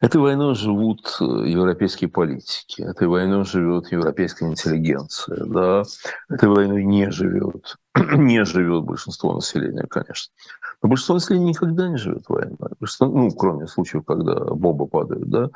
[0.01, 5.83] Этой войной живут э, европейские политики, этой войной живет европейская интеллигенция, да,
[6.29, 10.33] этой войной не живет, не живет большинство населения, конечно.
[10.81, 12.57] Но большинство населения никогда не живет войной.
[12.79, 15.49] Большинство, ну, кроме случаев, когда бомбы падают, да.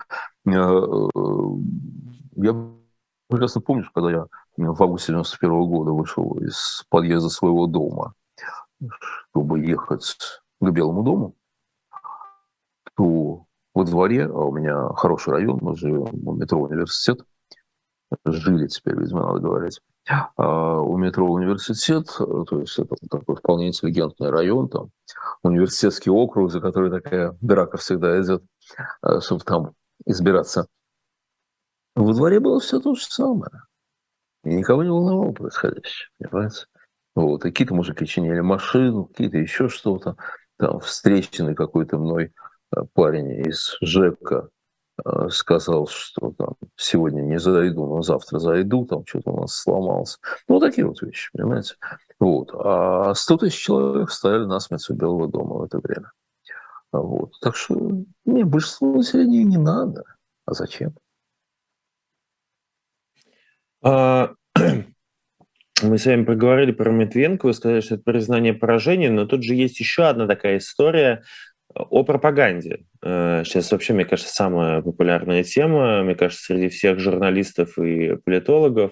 [0.45, 1.08] Э,
[2.36, 2.56] я
[3.29, 4.27] прекрасно помню, когда я
[4.58, 8.13] в августе 91 года вышел из подъезда своего дома,
[9.30, 10.15] чтобы ехать
[10.60, 11.36] к Белому дому,
[12.96, 17.26] то во дворе, а у меня хороший район, мы живем у метро университет,
[18.26, 19.82] жили теперь, видимо, надо говорить,
[20.38, 24.91] а у метро университет, то есть это такой вполне интеллигентный район, там
[25.41, 28.43] университетский округ, за который такая драка всегда идет,
[29.02, 29.74] а, чтобы там
[30.06, 30.67] избираться.
[31.96, 33.63] Во дворе было все то же самое.
[34.43, 36.65] И никого не волновало происходящее, понимаете?
[37.15, 37.45] Вот.
[37.45, 40.17] И какие-то мужики чинили машину, какие-то еще что-то.
[40.58, 42.34] Там встреченный какой-то мной
[42.76, 44.49] э, парень из ЖЭКа
[45.04, 50.19] э, сказал, что там сегодня не зайду, но завтра зайду, там что-то у нас сломалось.
[50.47, 51.76] Ну, вот такие вот вещи, понимаете?
[52.19, 52.52] Вот.
[52.54, 56.12] А 100 тысяч человек стояли на смерть Белого дома в это время.
[56.91, 57.34] Вот.
[57.41, 57.76] Так что
[58.26, 60.04] не, большинство населения не надо.
[60.45, 60.93] А зачем?
[65.84, 69.54] Мы с вами проговорили про Медвенко, вы сказали, что это признание поражения, но тут же
[69.54, 71.24] есть еще одна такая история
[71.76, 72.86] о пропаганде.
[73.06, 78.92] Э, сейчас вообще, мне кажется, самая популярная тема, мне кажется, среди всех журналистов и политологов,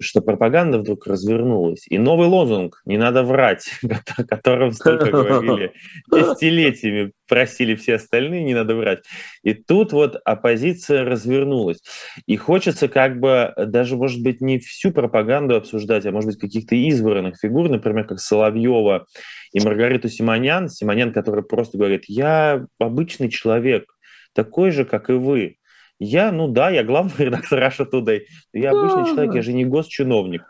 [0.00, 1.84] что пропаганда вдруг развернулась.
[1.88, 3.70] И новый лозунг «Не надо врать»,
[4.16, 5.72] о котором столько говорили
[6.12, 9.00] десятилетиями, просили все остальные, не надо врать.
[9.42, 11.82] И тут вот оппозиция развернулась.
[12.26, 16.74] И хочется как бы даже, может быть, не всю пропаганду обсуждать, а может быть, каких-то
[16.74, 19.06] избранных фигур, например, как Соловьева
[19.52, 20.68] и Маргариту Симонян.
[20.68, 22.66] Симонян, который просто говорит, я
[23.02, 23.92] обычный человек,
[24.32, 25.56] такой же, как и вы.
[25.98, 28.22] Я, ну да, я главный редактор Russia Today.
[28.52, 30.42] Я обычный человек, я же не госчиновник.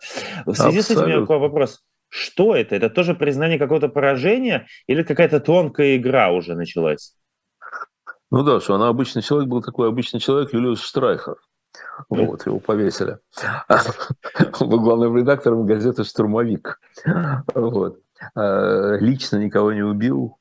[0.47, 0.83] В связи Абсолютно.
[0.83, 1.83] с этим у меня такой вопрос.
[2.09, 2.77] Что это?
[2.77, 7.17] Это тоже признание какого-то поражения или какая-то тонкая игра уже началась?
[8.31, 11.37] Ну да, что она обычный человек, был такой обычный человек Юлиус Штрайхер.
[12.11, 13.19] Вот, его повесили.
[14.61, 16.81] Он был главным редактором газеты «Штурмовик».
[17.55, 17.99] Вот.
[18.35, 20.39] А, лично никого не убил,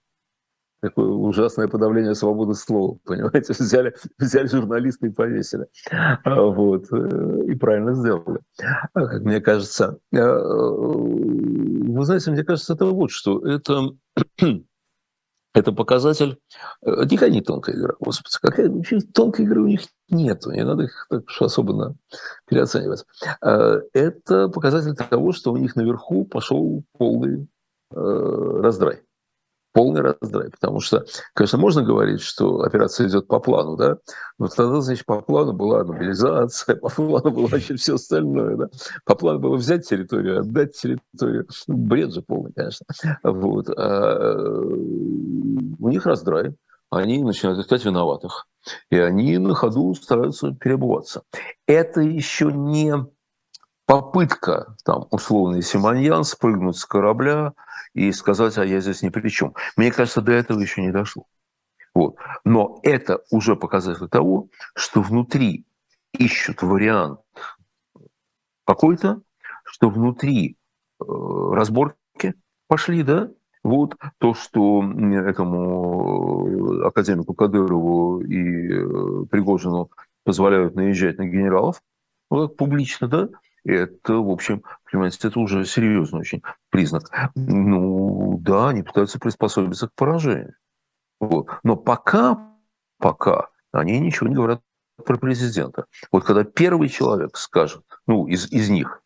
[0.82, 3.54] такое ужасное подавление свободы слова, понимаете?
[3.54, 5.68] Взяли, взяли журналиста и повесили.
[5.92, 6.86] А, вот.
[6.92, 8.40] Э, и правильно сделали.
[8.94, 10.00] А, как мне кажется.
[10.12, 13.46] Вы знаете, мне кажется, это вот что.
[13.48, 13.92] Это,
[15.54, 16.38] это показатель...
[16.86, 17.94] Э, никакая не тонкая игра.
[18.00, 18.72] Господи, какая
[19.14, 20.52] тонкой игры у них нету.
[20.52, 21.96] Не надо их так уж особенно
[22.48, 23.06] переоценивать.
[23.42, 27.48] Это показатель того, что у них наверху пошел полный
[27.94, 29.02] Э, раздрай.
[29.74, 33.98] Полный раздрай, потому что, конечно, можно говорить, что операция идет по плану, да,
[34.38, 38.70] но тогда, значит, по плану была мобилизация, по плану было вообще все остальное, да,
[39.06, 42.86] по плану было взять территорию, отдать территорию, ну, бред же полный, конечно,
[43.24, 46.56] вот, а у них раздрай,
[46.90, 48.48] они начинают искать виноватых,
[48.90, 51.24] и они на ходу стараются переобуваться.
[51.66, 52.94] Это еще не
[53.92, 57.52] попытка, там, условный Симоньян, спрыгнуть с корабля
[57.94, 59.54] и сказать, а я здесь ни при чем.
[59.76, 61.26] Мне кажется, до этого еще не дошло.
[61.94, 62.16] Вот.
[62.46, 65.66] Но это уже показатель того, что внутри
[66.14, 67.20] ищут вариант
[68.66, 69.20] какой-то,
[69.66, 70.56] что внутри
[71.02, 72.36] э, разборки
[72.70, 73.30] пошли, да,
[73.62, 79.92] вот то, что этому академику Кадырову и э, Пригожину
[80.24, 81.84] позволяют наезжать на генералов,
[82.30, 83.28] вот публично, да,
[83.64, 87.04] это, в общем, понимаете, это уже серьезный очень признак.
[87.36, 90.56] Ну, да, они пытаются приспособиться к поражению.
[91.20, 91.48] Вот.
[91.64, 92.56] Но пока,
[92.98, 94.62] пока они ничего не говорят
[95.06, 95.86] про президента.
[96.12, 99.02] Вот когда первый человек скажет, ну, из, из них,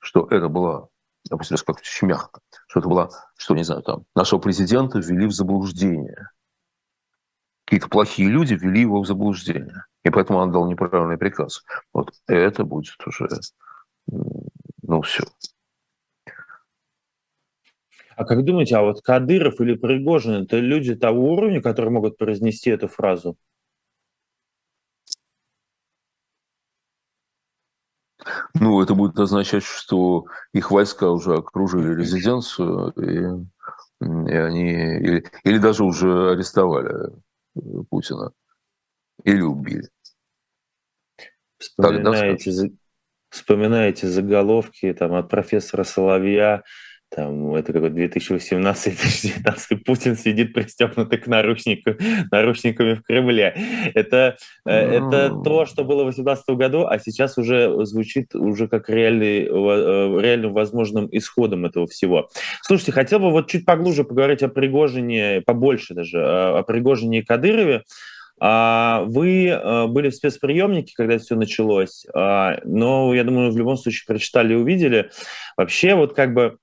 [0.00, 0.88] что это была,
[1.28, 5.32] допустим, как очень мягко, что это была, что, не знаю, там, нашего президента ввели в
[5.32, 6.30] заблуждение.
[7.64, 9.84] Какие-то плохие люди ввели его в заблуждение.
[10.04, 11.62] И поэтому он дал неправильный приказ.
[11.92, 13.28] Вот это будет уже
[14.08, 15.24] ну, все.
[18.16, 22.70] А как думаете, а вот Кадыров или Пригожин– это люди того уровня, которые могут произнести
[22.70, 23.36] эту фразу?
[28.54, 35.58] Ну, это будет означать, что их войска уже окружили резиденцию, и, и они или, или
[35.58, 37.12] даже уже арестовали
[37.88, 38.32] Путина,
[39.22, 39.88] или убили.
[41.58, 42.72] Вспоминаете,
[43.30, 46.62] вспоминаете заголовки там, от профессора Соловья,
[47.10, 51.92] там, это какой 2018-2019, Путин сидит пристегнутый к наручнику,
[52.30, 53.54] наручниками в Кремле.
[53.94, 54.36] Это,
[54.66, 54.70] mm.
[54.70, 60.20] это то, что было в 2018 году, а сейчас уже звучит уже как реальный, э,
[60.20, 62.28] реально возможным исходом этого всего.
[62.62, 67.84] Слушайте, хотел бы вот чуть поглубже поговорить о Пригожине, побольше даже, о Пригожине и Кадырове.
[68.40, 73.76] А, вы э, были в спецприемнике, когда все началось, а, но, я думаю, в любом
[73.76, 75.10] случае прочитали и увидели.
[75.56, 76.58] Вообще, вот как бы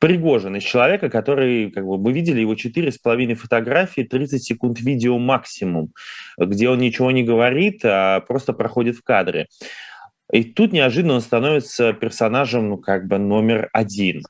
[0.00, 4.80] Пригожин из человека, который, как бы, мы видели его четыре с половиной фотографии, 30 секунд
[4.80, 5.92] видео максимум,
[6.36, 9.46] где он ничего не говорит, а просто проходит в кадре.
[10.32, 14.22] И тут неожиданно он становится персонажем, ну, как бы номер один.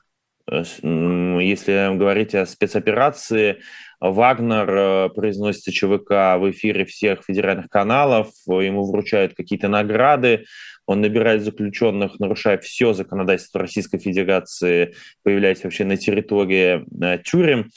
[0.47, 3.61] Если говорить о спецоперации,
[3.99, 10.45] Вагнер э, произносится ЧВК в эфире всех федеральных каналов, ему вручают какие-то награды,
[10.85, 17.71] он набирает заключенных, нарушая все законодательство Российской Федерации, появляясь вообще на территории э, тюрем.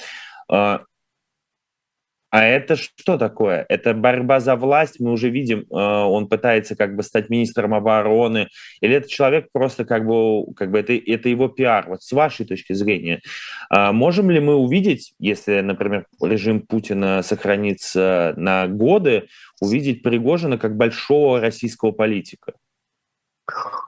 [2.31, 3.65] А, это что такое?
[3.69, 5.01] Это борьба за власть.
[5.01, 8.49] Мы уже видим, э, он пытается как бы стать министром обороны.
[8.83, 11.89] Или это человек просто как бы, как бы это, это его пиар.
[11.89, 13.23] Вот с вашей точки зрения,
[13.71, 19.29] а можем ли мы увидеть, если, например, режим Путина сохранится на годы,
[19.61, 22.53] увидеть Пригожина как большого российского политика?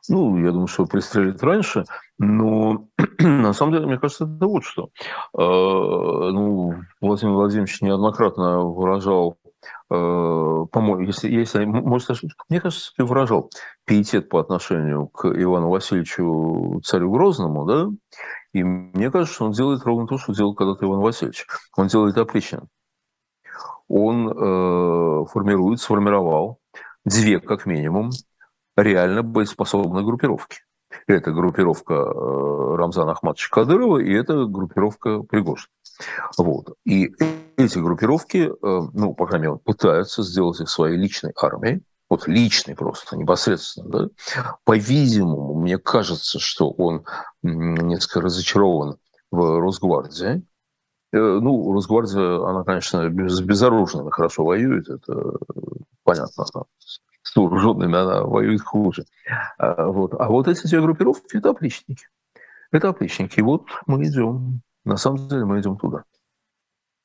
[0.08, 1.84] Ну, я думаю, что пристрелят раньше,
[2.22, 2.86] но
[3.18, 4.90] на самом деле, мне кажется, это вот что.
[5.32, 9.46] Э, ну, Владимир Владимирович неоднократно выражал, э,
[9.90, 12.10] по-моему, если, если может,
[12.50, 13.50] мне кажется, выражал
[13.86, 17.88] пиетет по отношению к Ивану Васильевичу царю Грозному, да,
[18.52, 21.46] и мне кажется, что он делает ровно то, что делал когда-то Иван Васильевич.
[21.78, 22.68] Он делает опричным.
[23.88, 26.58] Он э, формирует, сформировал
[27.06, 28.10] две, как минимум,
[28.76, 30.58] реально боеспособной группировки.
[31.06, 35.68] Это группировка э, Рамзана Ахматовича Кадырова и это группировка Пригожина.
[36.36, 36.74] Вот.
[36.84, 37.12] И
[37.56, 42.74] эти группировки, э, ну, по крайней мере, пытаются сделать их своей личной армией, вот личный
[42.74, 43.88] просто, непосредственно.
[43.88, 44.08] Да?
[44.64, 47.04] По-видимому, мне кажется, что он
[47.42, 48.96] несколько разочарован
[49.30, 50.42] в Росгвардии.
[51.12, 55.34] Э, ну, Росгвардия, она, конечно, без, безоружными хорошо воюет, это
[56.02, 56.46] понятно
[57.30, 59.04] с вооруженными она воюет хуже.
[59.58, 62.08] А вот, а вот эти две группировки– это оплечники.
[62.72, 63.38] Это оплечники.
[63.38, 64.62] И вот мы идем.
[64.84, 66.04] На самом деле мы идем туда.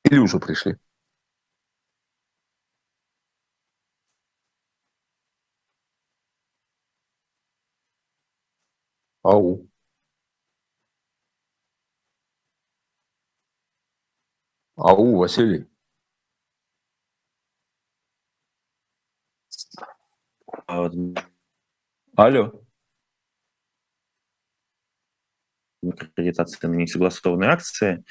[0.03, 0.77] Или уже пришли.
[9.23, 9.67] Ау.
[14.77, 15.67] Ау, Василий.
[20.67, 22.61] Алло.
[25.87, 28.03] аккредитации на несогласованные акции.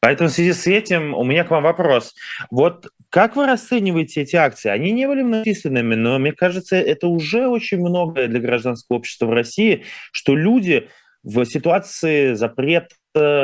[0.00, 2.14] Поэтому в связи с этим у меня к вам вопрос.
[2.50, 4.68] Вот как вы расцениваете эти акции?
[4.68, 9.32] Они не были многочисленными, но мне кажется, это уже очень многое для гражданского общества в
[9.32, 10.88] России, что люди
[11.22, 12.96] в ситуации запрета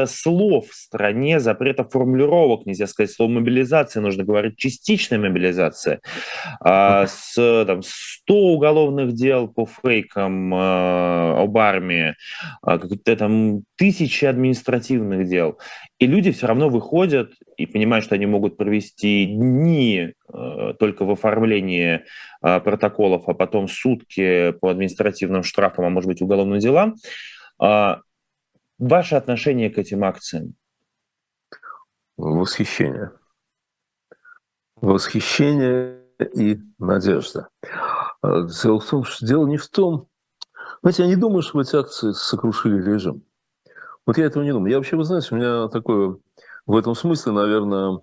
[0.07, 6.01] слов в стране, запрета формулировок, нельзя сказать слово мобилизация, нужно говорить частичная мобилизация,
[6.61, 12.15] а, с там, 100 уголовных дел по фейкам а, об армии,
[12.63, 15.59] а, какие-то там тысячи административных дел.
[15.99, 20.15] И люди все равно выходят и понимают, что они могут провести дни
[20.79, 22.05] только в оформлении
[22.41, 26.95] протоколов, а потом сутки по административным штрафам, а может быть уголовным делам.
[28.81, 30.55] Ваше отношение к этим акциям?
[32.17, 33.13] Восхищение.
[34.77, 36.03] Восхищение
[36.35, 37.51] и надежда.
[38.23, 40.09] А, дело в том, что дело не в том...
[40.83, 43.23] Знаете, я не думаю, что эти акции сокрушили режим.
[44.07, 44.71] Вот я этого не думаю.
[44.71, 46.17] Я вообще, вы знаете, у меня такое...
[46.65, 48.01] В этом смысле, наверное,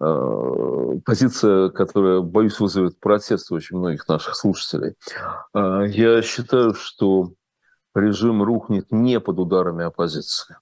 [0.00, 4.96] а, позиция, которая, боюсь, вызовет протест у очень многих наших слушателей.
[5.52, 7.34] А, я считаю, что
[7.94, 10.56] режим рухнет не под ударами оппозиции.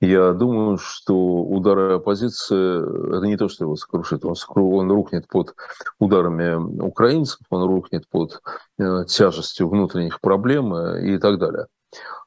[0.00, 4.26] Я думаю, что удары оппозиции– это не то, что его сокрушит.
[4.26, 5.54] Он, он рухнет под
[5.98, 8.42] ударами украинцев, он рухнет под
[8.78, 11.66] э, тяжестью внутренних проблем э, и так далее.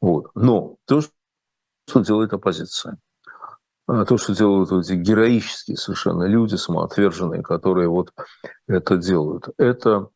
[0.02, 0.32] Вот.
[0.34, 2.98] Но то, что делает оппозиция,
[3.88, 8.14] а то, что делают эти героические совершенно люди, самоотверженные, которые вот
[8.68, 10.10] это делают, это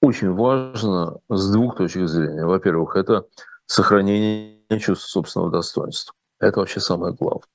[0.00, 2.46] очень важно с двух точек зрения.
[2.46, 3.26] Во-первых, это
[3.66, 6.14] сохранение чувства собственного достоинства.
[6.40, 7.48] Это вообще самое главное.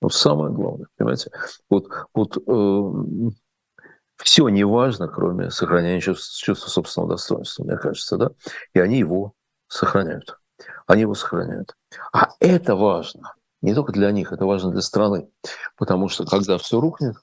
[0.00, 1.30] Вот самое главное, понимаете?
[1.68, 3.30] Вот, вот э,
[4.16, 8.30] все не важно, кроме сохранения чувства, чувства собственного достоинства, мне кажется, да?
[8.72, 9.34] И они его
[9.68, 10.38] сохраняют.
[10.86, 11.76] Они его сохраняют.
[12.12, 13.34] А это важно.
[13.60, 15.28] Не только для них, это важно для страны.
[15.76, 17.16] Потому что когда все рухнет,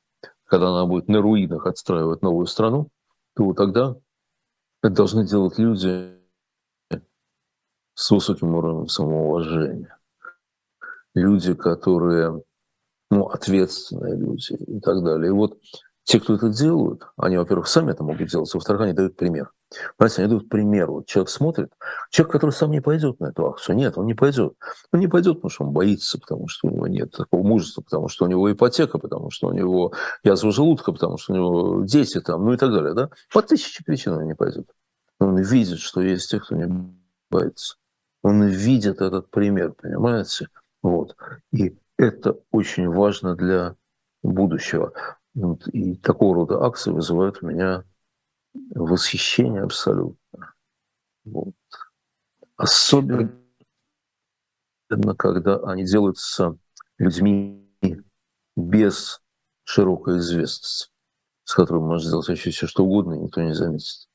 [0.45, 2.89] когда она будет на руинах отстраивать новую страну,
[3.36, 3.95] то тогда
[4.88, 6.17] это должны делать люди
[7.93, 9.97] с высоким уровнем самоуважения.
[11.13, 12.41] Люди, которые
[13.09, 15.29] ну, ответственные люди и так далее.
[15.29, 15.59] И вот
[16.07, 19.51] те, кто это делают, они, во-первых, сами это могут делать, во-вторых, они дают пример.
[19.97, 20.89] Понимаете, они дают пример.
[20.89, 21.73] Вот человек смотрит,
[22.11, 24.53] человек, который сам не пойдет на эту акцию, нет, он не пойдет.
[24.93, 28.07] Он не пойдет, потому что он боится, потому что у него нет такого мужества, потому
[28.07, 29.91] что у него ипотека, потому что у него
[30.23, 32.93] язва желудка, потому что у него дети там, ну и так далее.
[32.93, 33.09] Да?
[33.33, 34.69] По тысяче причин он не пойдет.
[35.19, 36.69] Он видит, что есть те, кто не
[37.29, 37.75] боится.
[38.23, 40.47] Он видит этот пример, понимаете?
[40.81, 41.17] Вот.
[41.51, 43.75] И это очень важно для
[44.23, 44.93] будущего.
[45.71, 47.83] И такого рода акции вызывают у меня
[48.73, 50.53] восхищение абсолютно.
[51.25, 51.53] Вот.
[52.55, 53.38] Особенно,
[55.17, 56.57] когда они делаются
[56.97, 57.63] людьми
[58.55, 59.21] без
[59.63, 60.89] широкой известности,
[61.43, 64.09] с которым можно сделать вообще все что угодно, и никто не заметит.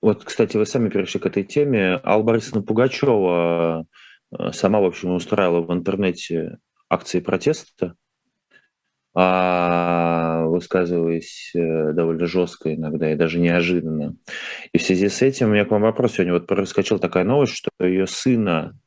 [0.00, 2.00] Вот, кстати, вы сами перешли к этой теме.
[2.04, 3.86] Алла Борисовна Пугачева
[4.30, 6.58] э, сама, в общем, устраивала в интернете
[6.88, 7.94] акции протеста,
[9.14, 14.14] а, высказываясь э, довольно жестко иногда и даже неожиданно.
[14.72, 16.12] И в связи с этим у меня к вам вопрос.
[16.12, 18.78] Сегодня вот проскочила такая новость, что ее сына,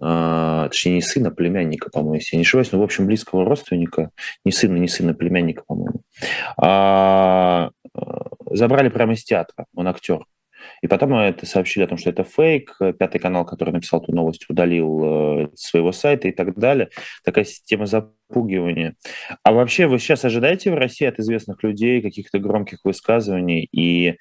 [0.00, 4.10] а, точнее не сына, племянника, по-моему, если я не ошибаюсь, но, в общем, близкого родственника,
[4.44, 6.02] не сына, не сына, племянника, по-моему,
[6.58, 8.00] а, э,
[8.52, 10.24] забрали прямо из театра, он актер.
[10.82, 12.76] И потом это сообщили о том, что это фейк.
[12.98, 16.90] Пятый канал, который написал эту новость, удалил э, своего сайта и так далее.
[17.24, 18.94] Такая система запугивания.
[19.42, 24.16] А вообще вы сейчас ожидаете в России от известных людей каких-то громких высказываний и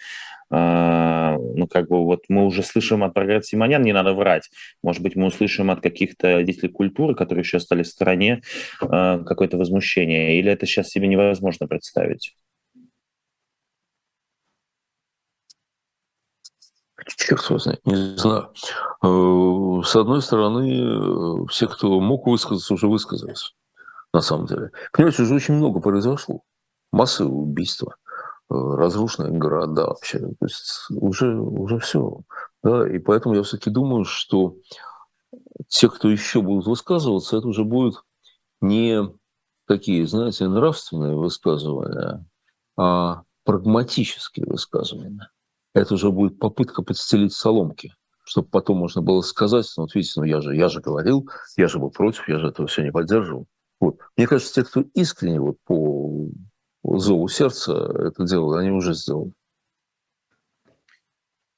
[0.51, 4.51] ну, как бы вот мы уже слышим от Прогресс Симонян, не надо врать.
[4.83, 8.41] Может быть, мы услышим от каких-то деятелей культуры, которые еще остались в стране,
[8.79, 10.37] какое-то возмущение.
[10.37, 12.35] Или это сейчас себе невозможно представить?
[17.05, 18.51] Черт его знает, не знаю.
[19.03, 23.53] Э, с одной стороны, э, все, кто мог высказаться, уже высказались.
[24.11, 24.71] На самом деле.
[24.91, 26.41] Понимаете, уже очень много произошло.
[26.91, 27.95] Массовые убийства,
[28.49, 30.19] э, разрушенные города вообще.
[30.19, 32.21] То есть уже, уже все.
[32.63, 32.89] Да?
[32.89, 34.55] И поэтому я все-таки думаю, что
[35.67, 38.03] те, кто еще будут высказываться, это уже будут
[38.61, 39.13] не
[39.67, 42.25] такие, знаете, нравственные высказывания,
[42.77, 45.29] а прагматические высказывания
[45.75, 50.23] это уже будет попытка подстелить соломки, чтобы потом можно было сказать, ну, вот видите, ну,
[50.23, 53.45] я же, я же говорил, я же был против, я же этого все не поддерживал.
[53.79, 53.99] Вот.
[54.17, 56.29] Мне кажется, те, кто искренне вот по
[56.83, 59.31] зову сердца это делал, они уже сделали.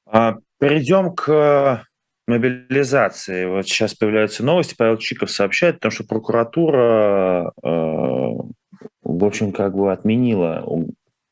[0.05, 1.85] А Перейдем к
[2.27, 3.45] мобилизации.
[3.45, 4.75] Вот сейчас появляются новости.
[4.75, 10.63] Павел Чиков сообщает о том, что прокуратура, э, в общем, как бы отменила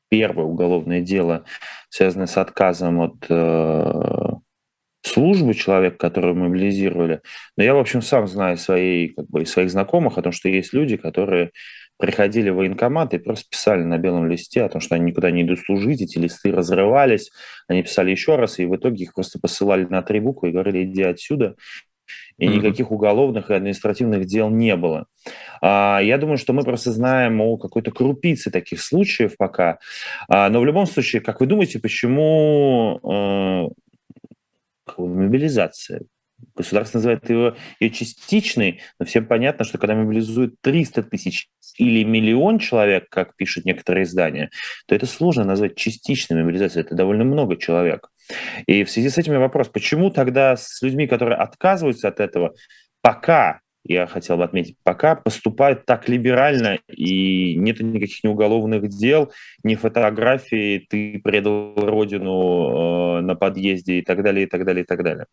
[0.09, 1.45] первое уголовное дело,
[1.89, 4.31] связанное с отказом от э,
[5.05, 7.21] службы человека, которого мобилизировали.
[7.57, 10.73] Но я, в общем, сам знаю своей, как бы, своих знакомых о том, что есть
[10.73, 11.51] люди, которые
[11.97, 15.43] приходили в военкомат и просто писали на белом листе о том, что они никуда не
[15.43, 17.31] идут служить, эти листы разрывались,
[17.67, 20.83] они писали еще раз, и в итоге их просто посылали на три буквы и говорили,
[20.83, 21.55] иди отсюда,
[22.37, 25.07] и никаких уголовных и административных дел не было.
[25.61, 29.79] А, я думаю, что мы просто знаем о какой-то крупице таких случаев пока.
[30.27, 33.69] А, но в любом случае, как вы думаете, почему э,
[34.97, 36.01] мобилизация?
[36.53, 41.47] Государство называет его ее частичной, но всем понятно, что когда мобилизуют 300 тысяч
[41.77, 44.49] или миллион человек, как пишут некоторые издания,
[44.85, 46.85] то это сложно назвать частичной мобилизацией.
[46.85, 48.09] Это довольно много человек.
[48.65, 52.53] И в связи с этим вопрос, почему тогда с людьми, которые отказываются от этого,
[53.01, 59.31] пока я хотел бы отметить, пока поступают так либерально, и нет никаких ни уголовных дел,
[59.63, 64.87] ни фотографий, ты предал родину э, на подъезде и так далее, и так далее, и
[64.87, 65.27] так далее.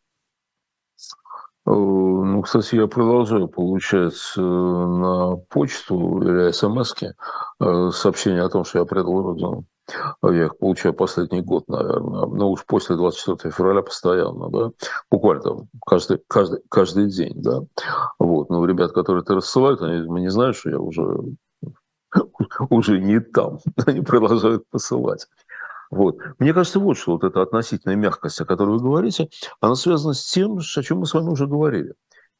[1.66, 8.80] Э, ну, кстати, я продолжаю получать на почту или смс э, сообщения о том, что
[8.80, 9.64] я предал родину.
[10.22, 12.26] Я их получаю последний год, наверное.
[12.26, 14.70] Но уж после 24 февраля постоянно, да.
[15.10, 17.60] Буквально там каждый, каждый, каждый день, да.
[18.18, 18.50] Вот.
[18.50, 21.02] Но ребят, которые это рассылают, они не знают, что я уже,
[22.70, 23.58] уже не там.
[23.86, 25.26] Они продолжают посылать.
[25.90, 26.16] Вот.
[26.38, 29.28] Мне кажется, вот что вот эта относительная мягкость, о которой вы говорите,
[29.60, 31.94] она связана с тем, о чем мы с вами уже говорили.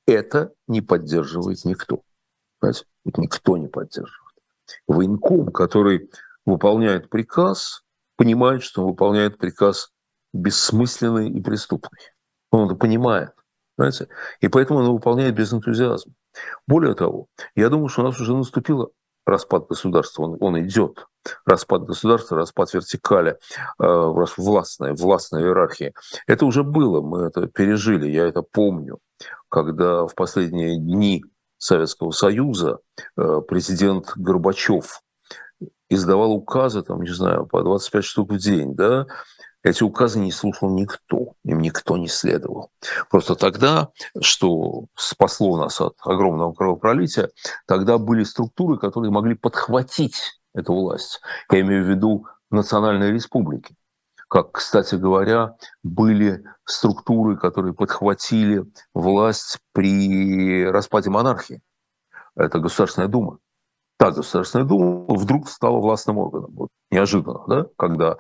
[0.07, 2.01] Это не поддерживает никто.
[2.61, 2.87] Понимаете?
[3.05, 4.23] Никто не поддерживает.
[4.87, 6.09] Военком, который
[6.45, 7.83] выполняет приказ,
[8.17, 9.91] понимает, что он выполняет приказ
[10.33, 12.01] бессмысленный и преступный.
[12.51, 13.31] Он это понимает.
[13.77, 14.09] Понимаете?
[14.41, 16.13] И поэтому он выполняет без энтузиазма.
[16.67, 18.91] Более того, я думаю, что у нас уже наступило
[19.27, 21.07] распад государства, он, он идет.
[21.47, 23.39] Распад государства, распад вертикали,
[23.79, 23.87] э,
[24.37, 25.93] властной, властной иерархии.
[26.27, 28.99] Это уже было, мы это пережили, я это помню,
[29.49, 31.25] когда в последние дни
[31.59, 32.79] Советского Союза
[33.17, 35.01] э, президент Горбачев
[35.89, 39.07] издавал указы, там, не знаю, по 25 штук в день, да,
[39.63, 42.71] эти указы не слушал никто, им никто не следовал.
[43.11, 43.91] Просто тогда,
[44.21, 47.31] что спасло нас от огромного кровопролития,
[47.67, 51.21] тогда были структуры, которые могли подхватить эту власть.
[51.51, 53.77] Я имею в виду национальные республики.
[54.29, 61.61] Как, кстати говоря, были структуры, которые подхватили власть при распаде монархии.
[62.35, 63.39] Это Государственная Дума.
[63.99, 66.51] Та Государственная Дума вдруг стала властным органом.
[66.55, 68.17] Вот, неожиданно, да, когда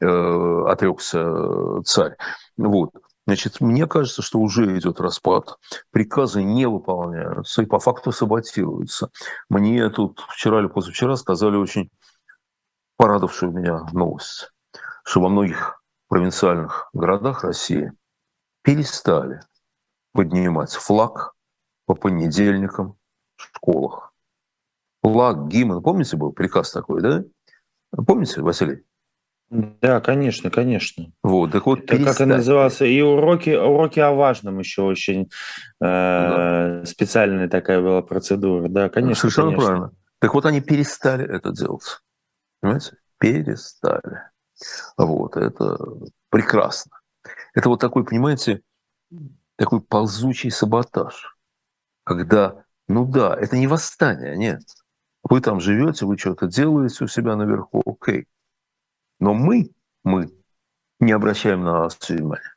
[0.00, 2.16] э, отрекся царь.
[2.56, 2.90] Вот.
[3.26, 5.56] Значит, мне кажется, что уже идет распад.
[5.92, 9.10] Приказы не выполняются и по факту саботируются.
[9.48, 11.88] Мне тут вчера или позавчера сказали очень
[12.96, 14.52] порадовавшую меня новость,
[15.04, 17.92] что во многих провинциальных городах России
[18.62, 19.40] перестали
[20.12, 21.34] поднимать флаг
[21.86, 22.96] по понедельникам
[23.36, 24.11] в школах.
[25.02, 25.82] Флаг, гимн.
[25.82, 27.24] Помните, был приказ такой, да?
[28.06, 28.84] Помните, Василий?
[29.50, 31.12] Да, конечно, конечно.
[31.22, 35.28] Вот, так вот, Это, как это назывался, и уроки, уроки о важном еще очень э,
[35.78, 36.82] да.
[36.86, 39.28] специальная такая была процедура, да, конечно.
[39.28, 39.66] Совершенно конечно.
[39.66, 39.92] правильно.
[40.20, 42.00] Так вот, они перестали это делать,
[42.60, 42.96] понимаете?
[43.18, 44.22] Перестали.
[44.96, 45.76] Вот, это
[46.30, 46.92] прекрасно.
[47.52, 48.62] Это вот такой, понимаете,
[49.56, 51.36] такой ползучий саботаж,
[52.04, 54.62] когда, ну да, это не восстание, нет.
[55.22, 58.26] Вы там живете, вы что-то делаете у себя наверху, окей.
[59.20, 59.70] Но мы,
[60.02, 60.30] мы
[60.98, 62.52] не обращаем на нас внимания.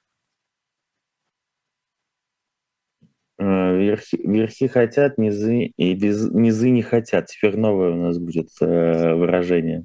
[3.38, 7.28] Э, верхи, верхи хотят, низы, и без, низы не хотят.
[7.28, 9.84] Теперь новое у нас будет э, выражение.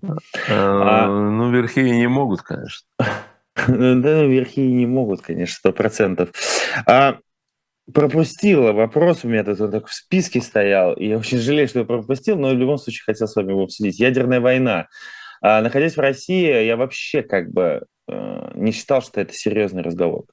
[0.49, 2.87] А, а, ну, верхи не могут, конечно.
[3.67, 6.31] Да, верхи не могут, конечно, сто процентов.
[6.87, 7.19] А,
[7.93, 11.81] пропустила вопрос, у меня тут он так в списке стоял, и я очень жалею, что
[11.81, 13.99] я пропустил, но в любом случае хотел с вами его обсудить.
[13.99, 14.89] Ядерная война.
[15.43, 20.25] А, находясь в России, я вообще как бы э, не считал, что это серьезный разговор.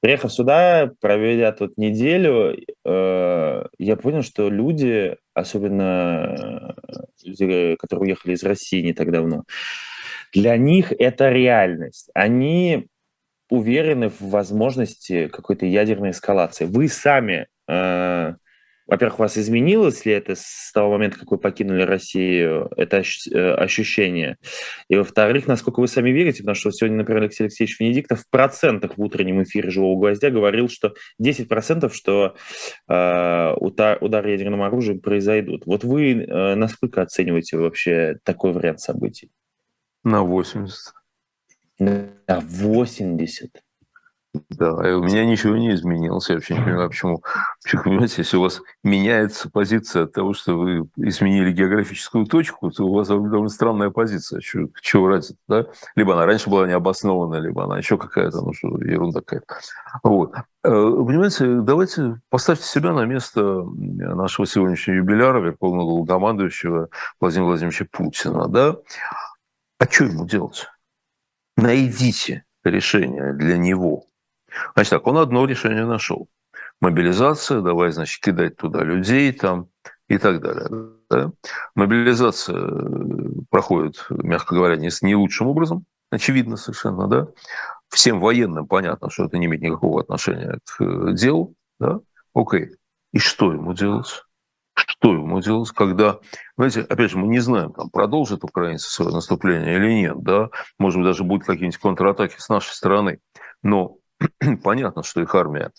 [0.00, 6.74] Приехав сюда, проведя тут неделю, э, я понял, что люди, особенно
[7.22, 9.44] люди, которые уехали из России не так давно,
[10.32, 12.10] для них это реальность.
[12.14, 12.86] Они
[13.50, 16.64] уверены в возможности какой-то ядерной эскалации.
[16.64, 18.34] Вы сами э,
[18.90, 23.52] во-первых, у вас изменилось ли это с того момента, как вы покинули Россию, это э,
[23.54, 24.36] ощущение?
[24.88, 28.98] И, во-вторых, насколько вы сами верите, потому что сегодня, например, Алексей Алексеевич Венедиктов в процентах
[28.98, 32.34] в утреннем эфире «Живого гвоздя» говорил, что 10% что
[32.88, 35.66] э, удар, удар ядерным оружием произойдут.
[35.66, 39.30] Вот вы э, насколько оцениваете вообще такой вариант событий?
[40.02, 40.99] На 80.
[41.80, 43.50] На 80.
[44.50, 46.28] Да, и у меня ничего не изменилось.
[46.28, 47.22] Я вообще не понимаю, почему.
[47.82, 52.94] Понимаете, если у вас меняется позиция от того, что вы изменили географическую точку, то у
[52.94, 54.40] вас довольно странная позиция.
[54.40, 55.66] Чего, чего ради да?
[55.96, 59.56] Либо она раньше была необоснованная, либо она еще какая-то, ну что, ерунда какая-то.
[60.04, 60.34] Вот.
[60.36, 66.88] Э, понимаете, давайте поставьте себя на место нашего сегодняшнего юбиляра, верховного командующего
[67.20, 68.46] Владимира Владимировича Путина.
[68.48, 68.76] Да?
[69.78, 70.68] А что ему делать?
[71.60, 74.04] Найдите решение для него–
[74.74, 76.28] Значит так, он одно решение нашел.
[76.80, 79.68] Мобилизация, давай, значит, кидать туда людей там
[80.08, 80.68] и так далее.
[81.10, 81.32] Да?
[81.74, 87.28] Мобилизация э, проходит, мягко говоря, не, не лучшим образом, очевидно совершенно, да.
[87.88, 92.00] Всем военным понятно, что это не имеет никакого отношения к э, делу, да.
[92.34, 92.76] Окей.
[93.12, 94.24] И что ему делать?
[94.90, 96.18] Что ему делать, когда,
[96.56, 100.98] знаете, опять же, мы не знаем, там, продолжат украинцы свое наступление или нет, да, может
[100.98, 103.20] быть, даже будут какие-нибудь контратаки с нашей стороны.
[103.62, 103.98] Но
[104.64, 105.70] понятно, что их армия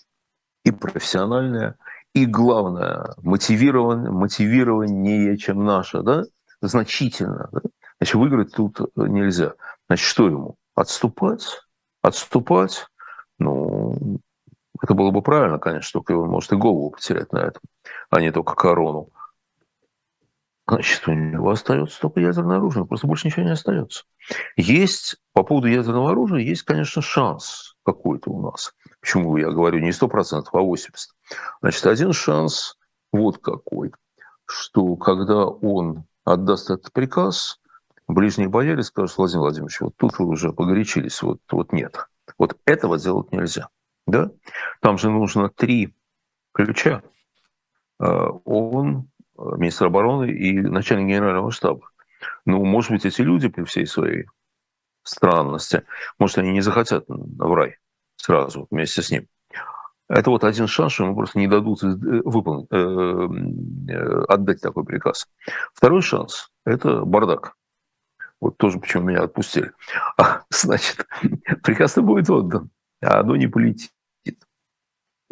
[0.63, 1.75] и профессиональная,
[2.13, 6.23] и главное, мотивирован, мотивированнее, чем наша, да,
[6.61, 7.49] значительно.
[7.51, 7.59] Да?
[7.99, 9.55] Значит, выиграть тут нельзя.
[9.87, 10.55] Значит, что ему?
[10.73, 11.59] Отступать?
[12.01, 12.87] Отступать?
[13.39, 14.21] Ну,
[14.81, 17.61] это было бы правильно, конечно, только он может и голову потерять на этом,
[18.09, 19.09] а не только корону.
[20.67, 24.05] Значит, у него остается только ядерное оружие, просто больше ничего не остается.
[24.55, 28.73] Есть, по поводу ядерного оружия, есть, конечно, шанс– какой-то у нас.
[29.01, 30.77] Почему я говорю не 100%, а 80%?
[31.61, 32.77] Значит, один шанс
[33.11, 33.91] вот какой,
[34.45, 37.59] что когда он отдаст этот приказ,
[38.07, 42.07] ближние бояре скажут, Владимир Владимирович, вот тут вы уже погорячились, вот, вот нет.
[42.37, 43.69] Вот этого делать нельзя.
[44.07, 44.31] Да?
[44.81, 45.93] Там же нужно три
[46.53, 47.03] ключа.
[47.99, 51.89] А, он, министр обороны и начальник генерального штаба.
[52.45, 54.25] Ну, может быть, эти люди при всей своей
[55.03, 55.83] странности.
[56.19, 57.77] Может, они не захотят в рай
[58.15, 59.27] сразу вместе с ним.
[60.07, 64.83] Это вот один шанс, что ему просто не дадут э, выполнить, э, э, отдать такой
[64.83, 65.29] приказ.
[65.73, 67.55] Второй шанс– это бардак.
[68.41, 69.71] Вот тоже почему меня отпустили.
[70.17, 71.07] А, значит,
[71.63, 72.69] приказ-то будет отдан,
[73.01, 73.91] а оно не полетит.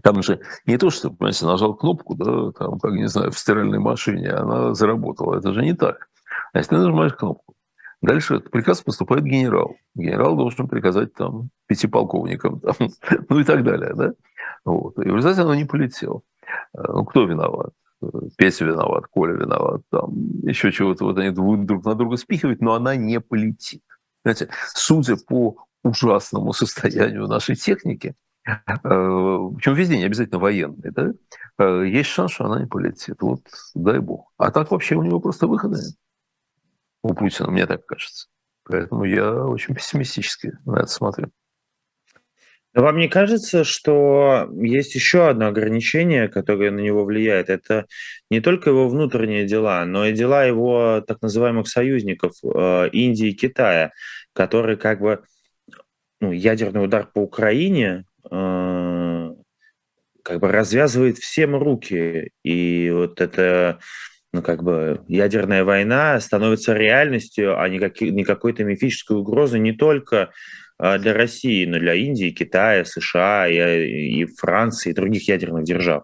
[0.01, 3.79] Там же не то, что, понимаете, нажал кнопку, да, там, как, не знаю, в стиральной
[3.79, 5.37] машине, она заработала.
[5.37, 6.09] Это же не так.
[6.53, 7.55] Значит, ты нажимаешь кнопку.
[8.01, 9.75] Дальше приказ поступает генерал.
[9.93, 12.75] Генерал должен приказать там пяти полковникам, там,
[13.29, 13.93] ну и так далее.
[13.93, 14.13] Да?
[14.63, 14.97] Вот.
[14.99, 16.21] И в результате оно не полетело.
[16.73, 17.73] Э, ну, кто виноват?
[18.37, 20.13] Петя виноват, Коля виноват, там
[20.43, 21.03] еще чего-то.
[21.03, 23.83] Вот они друг на друга спихивать, но она не полетит.
[24.23, 28.15] Знаете, судя по ужасному состоянию нашей техники,
[28.45, 31.11] э, причем везде, не обязательно военной, да,
[31.59, 33.21] э, есть шанс, что она не полетит.
[33.21, 33.41] Вот
[33.75, 34.31] дай бог.
[34.37, 35.95] А так вообще у него просто выхода нет
[37.03, 38.27] у Путина, мне так кажется.
[38.63, 41.31] Поэтому я очень пессимистически на это смотрю.
[42.75, 47.49] Вам не кажется, что есть еще одно ограничение, которое на него влияет?
[47.49, 47.87] Это
[48.29, 53.35] не только его внутренние дела, но и дела его так называемых союзников э, Индии и
[53.35, 53.91] Китая,
[54.33, 55.23] которые как бы
[56.19, 59.35] ну, ядерный удар по Украине э,
[60.23, 62.31] как бы развязывает всем руки.
[62.43, 63.79] И вот это
[64.31, 69.71] ну, как бы ядерная война становится реальностью, а не, как, не какой-то мифической угрозой не
[69.71, 70.31] только
[70.77, 76.03] а, для России, но для Индии, Китая, США и, и Франции и других ядерных держав.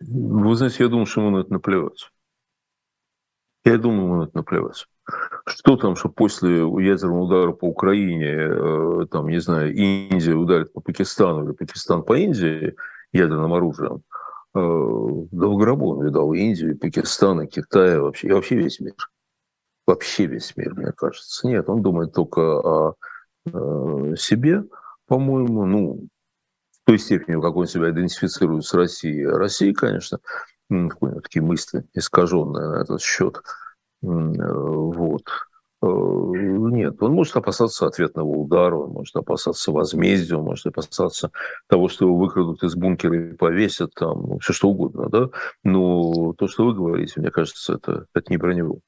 [0.00, 2.10] Вы знаете, я думаю, что ему на это наплевать.
[3.64, 4.86] Я думаю, ему на это наплевать.
[5.46, 10.80] Что там, что после ядерного удара по Украине, э, там, не знаю, Индия ударит по
[10.80, 12.74] Пакистану или Пакистан по Индии
[13.12, 14.02] ядерным оружием–
[14.54, 18.94] Долгоробу он видал Индию, Пакистан, Китай, вообще, и вообще весь мир.
[19.86, 21.46] Вообще весь мир, мне кажется.
[21.46, 22.94] Нет, он думает только о
[23.46, 24.64] э, себе,
[25.06, 26.08] по-моему, ну,
[26.72, 29.26] в той степени, в какой он себя идентифицирует с Россией.
[29.26, 30.18] Россия, конечно,
[30.68, 30.90] ну,
[31.22, 33.42] такие мысли искаженные на этот счет.
[34.02, 35.22] Э, вот.
[35.80, 41.30] Э, нет, он может опасаться ответного удара, он может опасаться возмездия, он может опасаться
[41.68, 45.28] того, что его выкрадут из бункера и повесят, там, ну, все что угодно, да.
[45.64, 48.80] Но то, что вы говорите, мне кажется, это, это не про него.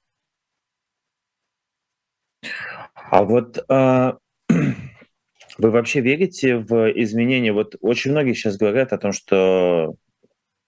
[2.95, 4.19] А вот а,
[5.59, 7.53] вы вообще верите в изменения?
[7.53, 9.95] Вот очень многие сейчас говорят о том, что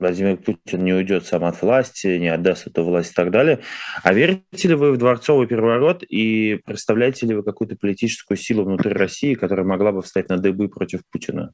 [0.02, 3.62] Владимир Путин не уйдет сам от власти, не отдаст эту власть и так далее.
[4.02, 8.92] А верите ли вы в дворцовый переворот и представляете ли вы какую-то политическую силу внутри
[8.92, 11.52] России, которая могла бы встать на дыбы против Путина?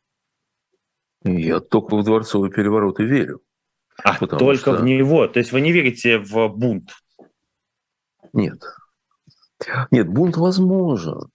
[1.25, 3.43] Я только в дворцовый переворот и верю.
[4.03, 4.73] А, только что...
[4.77, 5.27] в него?
[5.27, 6.93] То есть вы не верите в бунт?
[8.33, 8.63] Нет.
[9.91, 11.31] Нет, бунт возможен.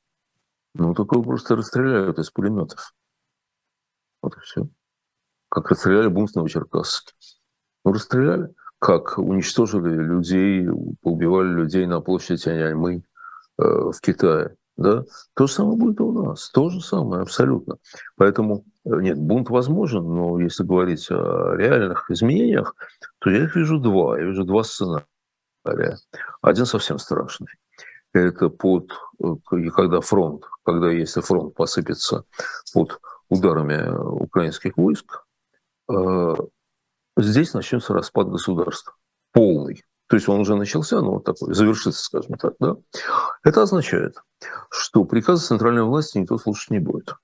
[0.73, 2.93] Ну, только его просто расстреляют из пулеметов.
[4.21, 4.67] Вот и все.
[5.53, 7.13] Как расстреляли бунт в Новочеркасске.
[7.85, 8.49] Ну, расстреляли.
[8.79, 10.67] Как уничтожили людей,
[11.03, 13.03] убивали людей на площади Тяньаньмы
[13.59, 14.55] э, в Китае.
[14.77, 15.03] Да?
[15.35, 16.49] То же самое будет у нас.
[16.49, 17.77] То же самое, абсолютно.
[18.15, 22.73] Поэтому, э, нет, бунт возможен, но если говорить о реальных изменениях,
[23.19, 24.17] то я их вижу два.
[24.17, 25.05] Я вижу два сценария.
[26.41, 27.53] Один совсем страшный.
[28.11, 28.89] Это под,
[29.23, 32.23] э, когда фронт, когда если фронт посыпется
[32.73, 32.99] под
[33.29, 35.22] ударами украинских войск,
[37.17, 38.93] здесь начнется распад государства.
[39.31, 39.83] Полный.
[40.07, 42.53] То есть он уже начался, но вот такой, завершится, скажем так.
[42.59, 42.75] Да?
[43.43, 44.17] Это означает,
[44.69, 47.15] что приказы центральной власти никто слушать не будет.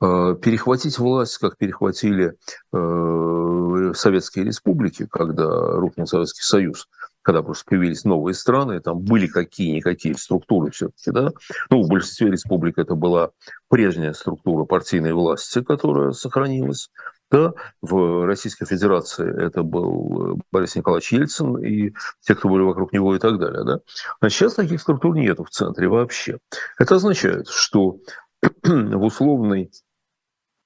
[0.00, 2.36] Э, перехватить власть, как перехватили
[2.72, 6.88] э, советские республики, когда рухнул Советский Союз,
[7.22, 11.30] когда просто появились новые страны, там были какие-никакие структуры все-таки, да.
[11.70, 13.30] Ну, в большинстве республик это была
[13.68, 16.90] прежняя структура партийной власти, которая сохранилась.
[17.30, 17.52] Да,
[17.82, 23.18] в Российской Федерации это был Борис Николаевич Ельцин и те, кто были вокруг него и
[23.18, 23.64] так далее.
[23.64, 23.80] Да?
[24.20, 26.38] А сейчас таких структур нету в центре вообще.
[26.78, 27.98] Это означает, что
[28.62, 29.72] в условной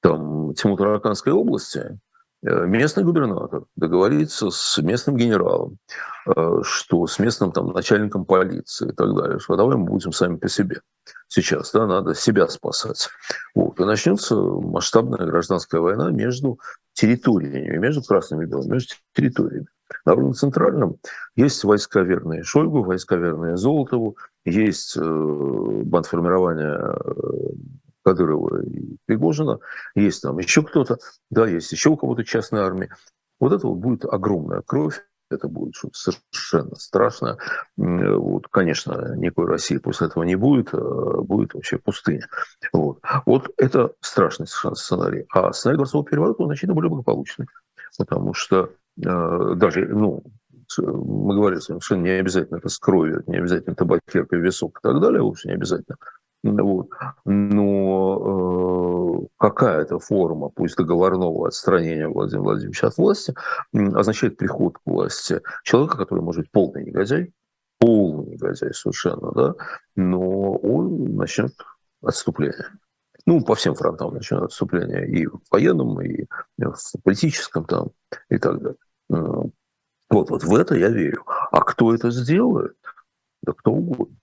[0.03, 2.10] там, Тимутараканской области Э,
[2.43, 5.79] местный губернатор договорится с местным генералом,
[6.27, 10.37] э, что с местным там, начальником полиции и так далее, что давай мы будем сами
[10.37, 10.81] по себе.
[11.29, 13.09] Сейчас да, надо себя спасать.
[13.55, 13.79] Вот.
[13.79, 16.59] И начнется масштабная гражданская война между
[16.93, 19.67] территориями, между красными и белыми, между территориями.
[20.05, 20.97] На уровне центральном
[21.37, 26.97] есть войска верные Шойгу, войска верные Золотову, есть э, бандформирование
[28.05, 29.59] Кадырова и Пригожина,
[29.95, 30.99] есть там еще кто-то,
[31.31, 32.95] да, есть еще у кого-то частная армия.
[33.39, 37.39] Вот это вот будет огромная кровь, это будет совершенно страшное.
[37.77, 42.27] Вот, конечно, никакой России после этого не будет, а будет вообще пустыня.
[42.73, 43.01] Вот.
[43.27, 45.27] вот это страшный совершенно сценарий.
[45.33, 47.47] А сценарий дворцового переворота, он значительно более благополучный.
[47.97, 48.71] Потому что
[49.03, 50.25] э, даже, ну,
[50.79, 55.23] мы говорили, совершенно не обязательно это с кровью, не обязательно табакерка, висок и так далее,
[55.23, 55.97] вовсе не обязательно.
[56.43, 56.89] Вот.
[57.27, 63.35] Но э, какая-то форма, пусть договорного отстранения Владимира Владимировича от власти,
[63.73, 67.33] означает приход к власти человека, который может быть полный негодяй,
[67.79, 69.55] полный негодяй совершенно, да,
[69.97, 71.53] но он начнет
[72.03, 72.69] отступление.
[73.27, 76.27] Ну, по всем фронтам начнет отступление и в военном, и
[76.57, 77.91] в политическом там,
[78.31, 78.79] и так далее.
[80.09, 81.25] Вот, вот в это я верю.
[81.27, 82.77] А кто это сделает?
[83.43, 84.17] Да кто угодно.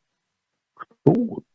[0.76, 1.47] Кто угодно.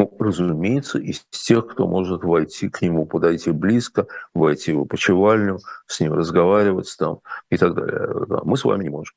[0.00, 5.58] Ну, разумеется, из тех, кто может войти к нему, подойти близко, войти в его почевальню,
[5.86, 7.20] с ним разговаривать там
[7.50, 8.08] и так далее.
[8.26, 9.14] Да, мы с вами не можем.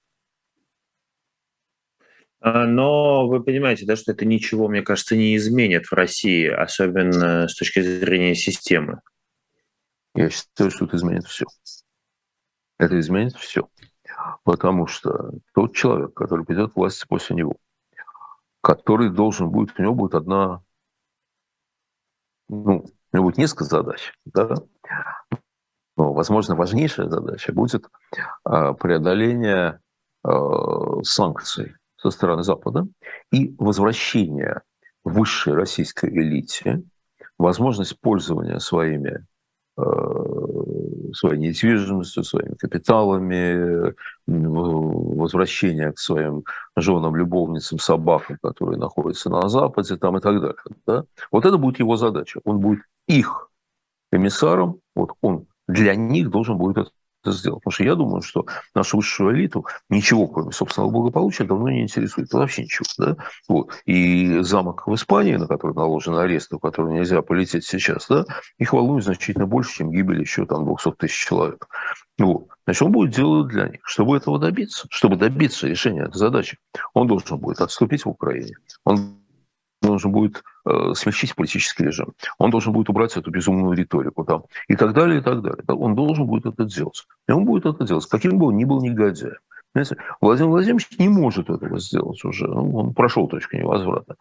[2.41, 7.47] А, но вы понимаете, да, что это ничего, мне кажется, не изменит в России, особенно
[7.47, 8.99] с точки зрения системы.
[10.13, 11.45] Я считаю, что это изменит все.
[12.77, 13.69] Это изменит все.
[14.43, 17.55] Потому что тот человек, который придет к власти после него,
[18.59, 20.61] который должен будет, у него будет одна
[23.11, 24.55] ну, будет несколько задач, да,
[25.95, 27.85] но, возможно, важнейшая задача будет
[28.43, 29.79] а, преодоление
[30.23, 32.87] а, санкций со стороны Запада
[33.31, 34.61] и возвращение
[35.03, 36.83] высшей российской элите,
[37.37, 39.25] возможность пользования своими
[39.75, 39.81] Э,
[41.13, 43.93] своей недвижимостью, своими капиталами,
[44.27, 46.43] возвращение к своим
[46.75, 50.55] женам, любовницам, собакам, которые находятся на Западе там, и так далее.
[50.85, 51.05] Да?
[51.31, 52.39] Вот это будет его задача.
[52.43, 53.49] Он будет их
[54.11, 56.91] комиссаром, вот он для них должен будет это
[57.23, 57.61] это сделать.
[57.61, 58.45] Потому что я думаю, что
[58.75, 62.31] нашу высшую элиту ничего, кроме собственного благополучия, давно не интересует.
[62.33, 62.85] Вообще ничего.
[62.97, 63.17] Да?
[63.47, 63.71] Вот.
[63.85, 68.25] И замок в Испании, на который наложен арест, в который нельзя полететь сейчас, да,
[68.57, 71.67] их волнует значительно больше, чем гибель еще там 200 тысяч человек.
[72.19, 72.47] Вот.
[72.65, 73.81] Значит, он будет делать для них.
[73.83, 76.57] Чтобы этого добиться, чтобы добиться решения этой задачи,
[76.93, 78.55] он должен будет отступить в Украине.
[78.85, 79.17] Он
[79.87, 84.75] должен будет э, смягчить политический режим, он должен будет убрать эту безумную риторику там, и
[84.75, 85.63] так далее, и так далее.
[85.67, 87.05] Он должен будет это делать.
[87.27, 89.37] И он будет это делать, каким бы он ни был негодяем.
[89.73, 89.97] Понимаете?
[90.21, 92.47] Владимир Владимирович не может этого сделать уже.
[92.47, 94.15] Ну, он прошел точку невозврата.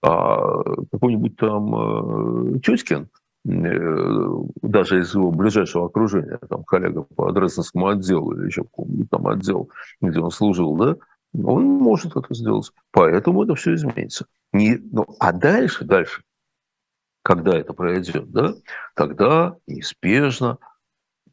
[0.00, 3.08] А какой-нибудь там э, Тюткин,
[3.44, 9.68] даже из его ближайшего окружения, там коллега по Дрезденскому отделу или еще какому там отдел,
[10.00, 10.96] где он служил, да,
[11.34, 12.70] он может это сделать.
[12.90, 14.26] Поэтому это все изменится.
[14.52, 16.22] Не, ну, а дальше, дальше,
[17.22, 18.54] когда это произойдет, да,
[18.94, 20.58] тогда неизбежно,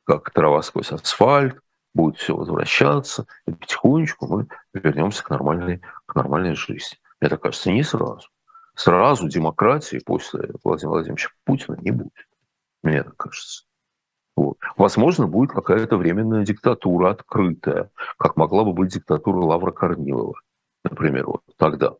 [0.05, 1.59] как трава сквозь асфальт,
[1.93, 6.97] будет все возвращаться, и потихонечку мы вернемся к нормальной, к нормальной жизни.
[7.19, 8.29] Мне кажется, не сразу.
[8.75, 12.13] Сразу демократии после Владимира Владимировича Путина не будет.
[12.81, 13.65] Мне так кажется.
[14.39, 14.57] Вот.
[14.77, 20.39] Возможно, будет какая-то временная диктатура открытая, как могла бы быть диктатура Лавра Корнилова,
[20.85, 21.95] например, вот тогда,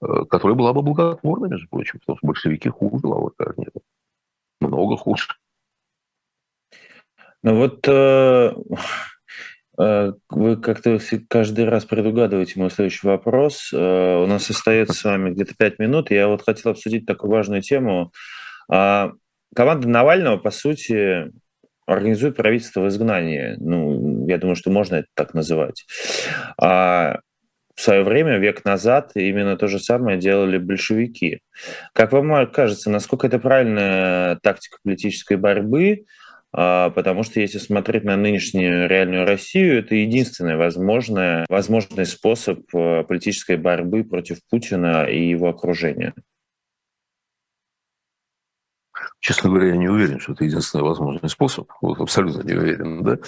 [0.00, 3.82] э, которая была бы благотворна, между прочим, потому что большевики хуже Лавра Корнилова.
[4.62, 5.26] Много хуже.
[7.42, 8.54] Ну вот э,
[9.78, 13.70] э, вы как-то каждый раз предугадываете мой следующий вопрос.
[13.74, 16.10] Э, у нас остается с вами где-то пять минут.
[16.10, 18.10] Я вот хотел обсудить такую важную тему.
[18.72, 19.10] Э,
[19.54, 21.30] команда Навального, по сути,
[21.86, 23.56] организует правительство в изгнании.
[23.58, 25.84] Ну, я думаю, что можно это так называть.
[26.60, 27.18] А
[27.74, 31.40] в свое время, век назад, именно то же самое делали большевики.
[31.92, 36.04] Как вам кажется, насколько это правильная тактика политической борьбы?
[36.56, 43.02] А, потому что если смотреть на нынешнюю реальную Россию, это единственный возможный, возможный способ э,
[43.02, 46.14] политической борьбы против Путина и его окружения.
[49.24, 51.72] Честно говоря, я не уверен, что это единственный возможный способ.
[51.80, 53.02] Вот, абсолютно не уверен.
[53.02, 53.18] Да?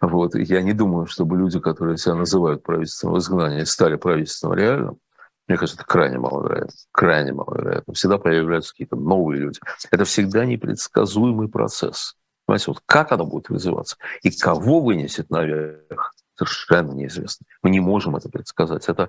[0.00, 4.98] Вот, я не думаю, чтобы люди, которые себя называют правительством в изгнании, стали правительством реальным.
[5.46, 6.72] Мне кажется, это крайне маловероятно.
[6.90, 7.94] Крайне маловероятно.
[7.94, 9.60] Всегда появляются какие-то новые люди.
[9.92, 12.16] Это всегда непредсказуемый процесс.
[12.46, 17.46] Понимаете, вот как оно будет развиваться и кого вынесет наверх, совершенно неизвестно.
[17.62, 18.88] Мы не можем это предсказать.
[18.88, 19.08] Это,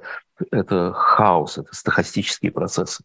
[0.52, 3.04] это хаос, это стахастические процессы.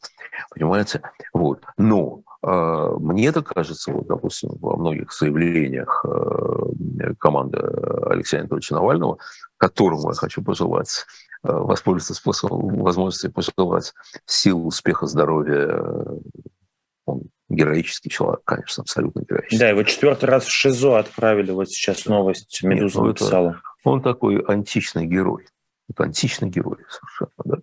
[0.51, 1.01] Понимаете?
[1.32, 1.62] Вот.
[1.78, 7.59] Но мне это кажется, вот, допустим, во многих заявлениях э, команды
[8.07, 9.18] Алексея Анатольевича Навального,
[9.59, 11.05] которому я хочу пожелать
[11.45, 13.93] э, воспользоваться способом, возможностью пожелать
[14.24, 15.82] сил, успеха, здоровья.
[17.05, 19.59] Он героический человек, конечно, абсолютно героический.
[19.59, 23.49] Да, его четвертый раз в ШИЗО отправили, вот сейчас новость Медуза Нет, ну написала.
[23.51, 25.47] Это, он такой античный герой.
[25.91, 27.59] Это античный герой совершенно, да.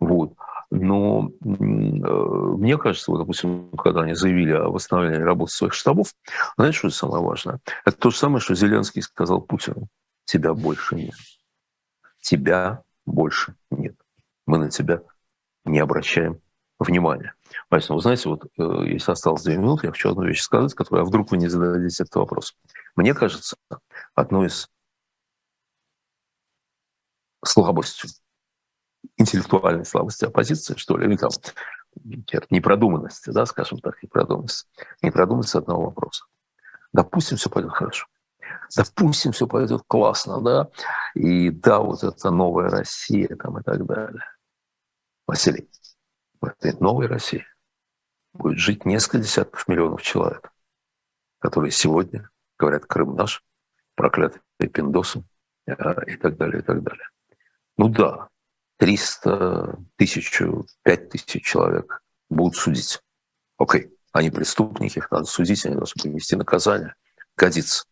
[0.00, 0.32] Вот.
[0.70, 6.14] Но э, мне кажется, вот, допустим, когда они заявили о восстановлении работы своих штабов,
[6.56, 7.60] знаете, что самое важное?
[7.84, 9.88] Это то же самое, что Зеленский сказал Путину.
[10.24, 11.14] Тебя больше нет.
[12.20, 13.96] Тебя больше нет.
[14.46, 15.02] Мы на тебя
[15.64, 16.40] не обращаем
[16.78, 17.34] внимания.
[17.68, 21.02] Поэтому, вы знаете, вот э, если осталось две минуты, я хочу одну вещь сказать, которую,
[21.02, 22.54] а вдруг вы не зададите этот вопрос.
[22.94, 23.56] Мне кажется,
[24.14, 24.68] одной из
[27.44, 28.10] слабостью,
[29.16, 31.30] интеллектуальной слабости оппозиции, что ли, или там
[32.50, 34.68] непродуманности, да, скажем так, непродуманности,
[35.02, 36.24] непродуманности одного вопроса.
[36.92, 38.06] Допустим, все пойдет хорошо.
[38.76, 40.68] Допустим, все пойдет классно, да,
[41.14, 44.24] и да, вот это новая Россия там и так далее.
[45.26, 45.68] Василий,
[46.40, 47.44] в этой новой России
[48.32, 50.52] будет жить несколько десятков миллионов человек,
[51.38, 53.44] которые сегодня говорят «Крым наш»,
[53.94, 54.40] проклятый
[54.72, 55.24] пиндосом
[55.66, 55.72] э,
[56.06, 57.08] и так далее, и так далее.
[57.76, 58.28] Ну да,
[58.78, 60.42] 300, тысяч,
[60.82, 63.00] 5 тысяч человек будут судить.
[63.58, 66.94] Окей, они преступники, их надо судить, они должны понести наказание.
[67.36, 67.84] Годится.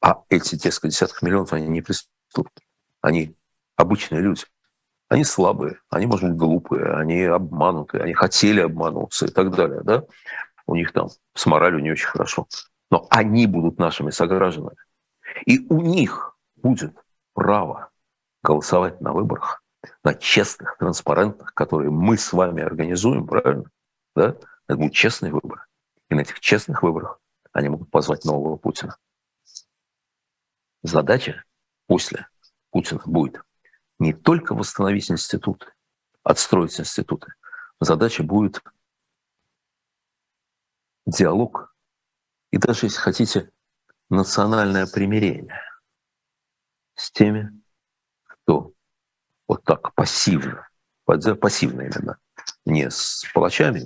[0.00, 2.66] А эти несколько десятков миллионов, они не преступники.
[3.00, 3.36] Они
[3.76, 4.44] обычные люди.
[5.08, 9.82] Они слабые, они, может быть, глупые, они обманутые, они хотели обмануться и так далее.
[9.84, 10.04] Да?
[10.66, 12.46] У них там с моралью не очень хорошо.
[12.90, 14.76] Но они будут нашими согражданами.
[15.44, 16.96] И у них будет
[17.34, 17.90] право
[18.42, 19.61] голосовать на выборах,
[20.04, 23.70] на честных, транспарентных, которые мы с вами организуем, правильно?
[24.14, 24.36] Да?
[24.66, 25.64] Это будут честные выборы.
[26.08, 27.20] И на этих честных выборах
[27.52, 28.96] они могут позвать нового Путина.
[30.82, 31.44] Задача
[31.86, 32.28] после
[32.70, 33.40] Путина будет
[33.98, 35.66] не только восстановить институты,
[36.22, 37.32] отстроить институты.
[37.80, 38.60] Задача будет
[41.06, 41.74] диалог
[42.50, 43.50] и даже, если хотите,
[44.10, 45.60] национальное примирение
[46.94, 47.62] с теми,
[48.24, 48.72] кто
[49.52, 50.66] вот так пассивно,
[51.04, 52.18] пассивно именно,
[52.64, 53.82] не с палачами,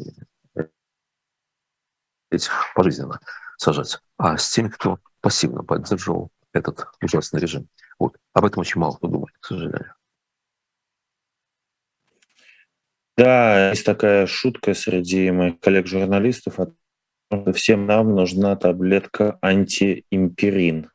[2.30, 3.18] этих пожизненно
[3.58, 7.68] сажать, а с теми, кто пассивно поддерживал этот ужасный режим.
[7.98, 8.16] Вот.
[8.32, 9.94] Об этом очень мало кто думает, к сожалению.
[13.16, 16.58] Да, есть такая шутка среди моих коллег-журналистов.
[17.54, 20.92] Всем нам нужна таблетка антиимперин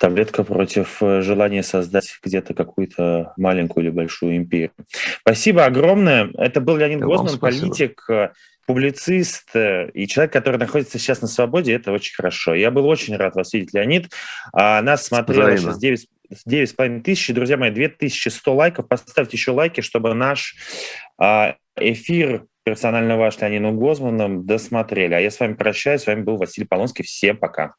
[0.00, 4.72] таблетка против э, желания создать где-то какую-то маленькую или большую империю.
[5.20, 6.30] Спасибо огромное.
[6.34, 8.30] Это был Леонид да Гозман, политик, э,
[8.66, 12.54] публицист э, и человек, который находится сейчас на свободе, это очень хорошо.
[12.54, 14.10] Я был очень рад вас видеть, Леонид.
[14.52, 15.72] А, нас смотрело Взаимно.
[15.72, 16.08] сейчас 9
[16.46, 17.34] 9,5 тысяч.
[17.34, 18.88] Друзья мои, 2100 лайков.
[18.88, 20.56] Поставьте еще лайки, чтобы наш
[21.18, 25.14] а, эфир персонально ваш Леонидом Гозманом досмотрели.
[25.14, 26.02] А я с вами прощаюсь.
[26.02, 27.04] С вами был Василий Полонский.
[27.04, 27.74] Всем пока.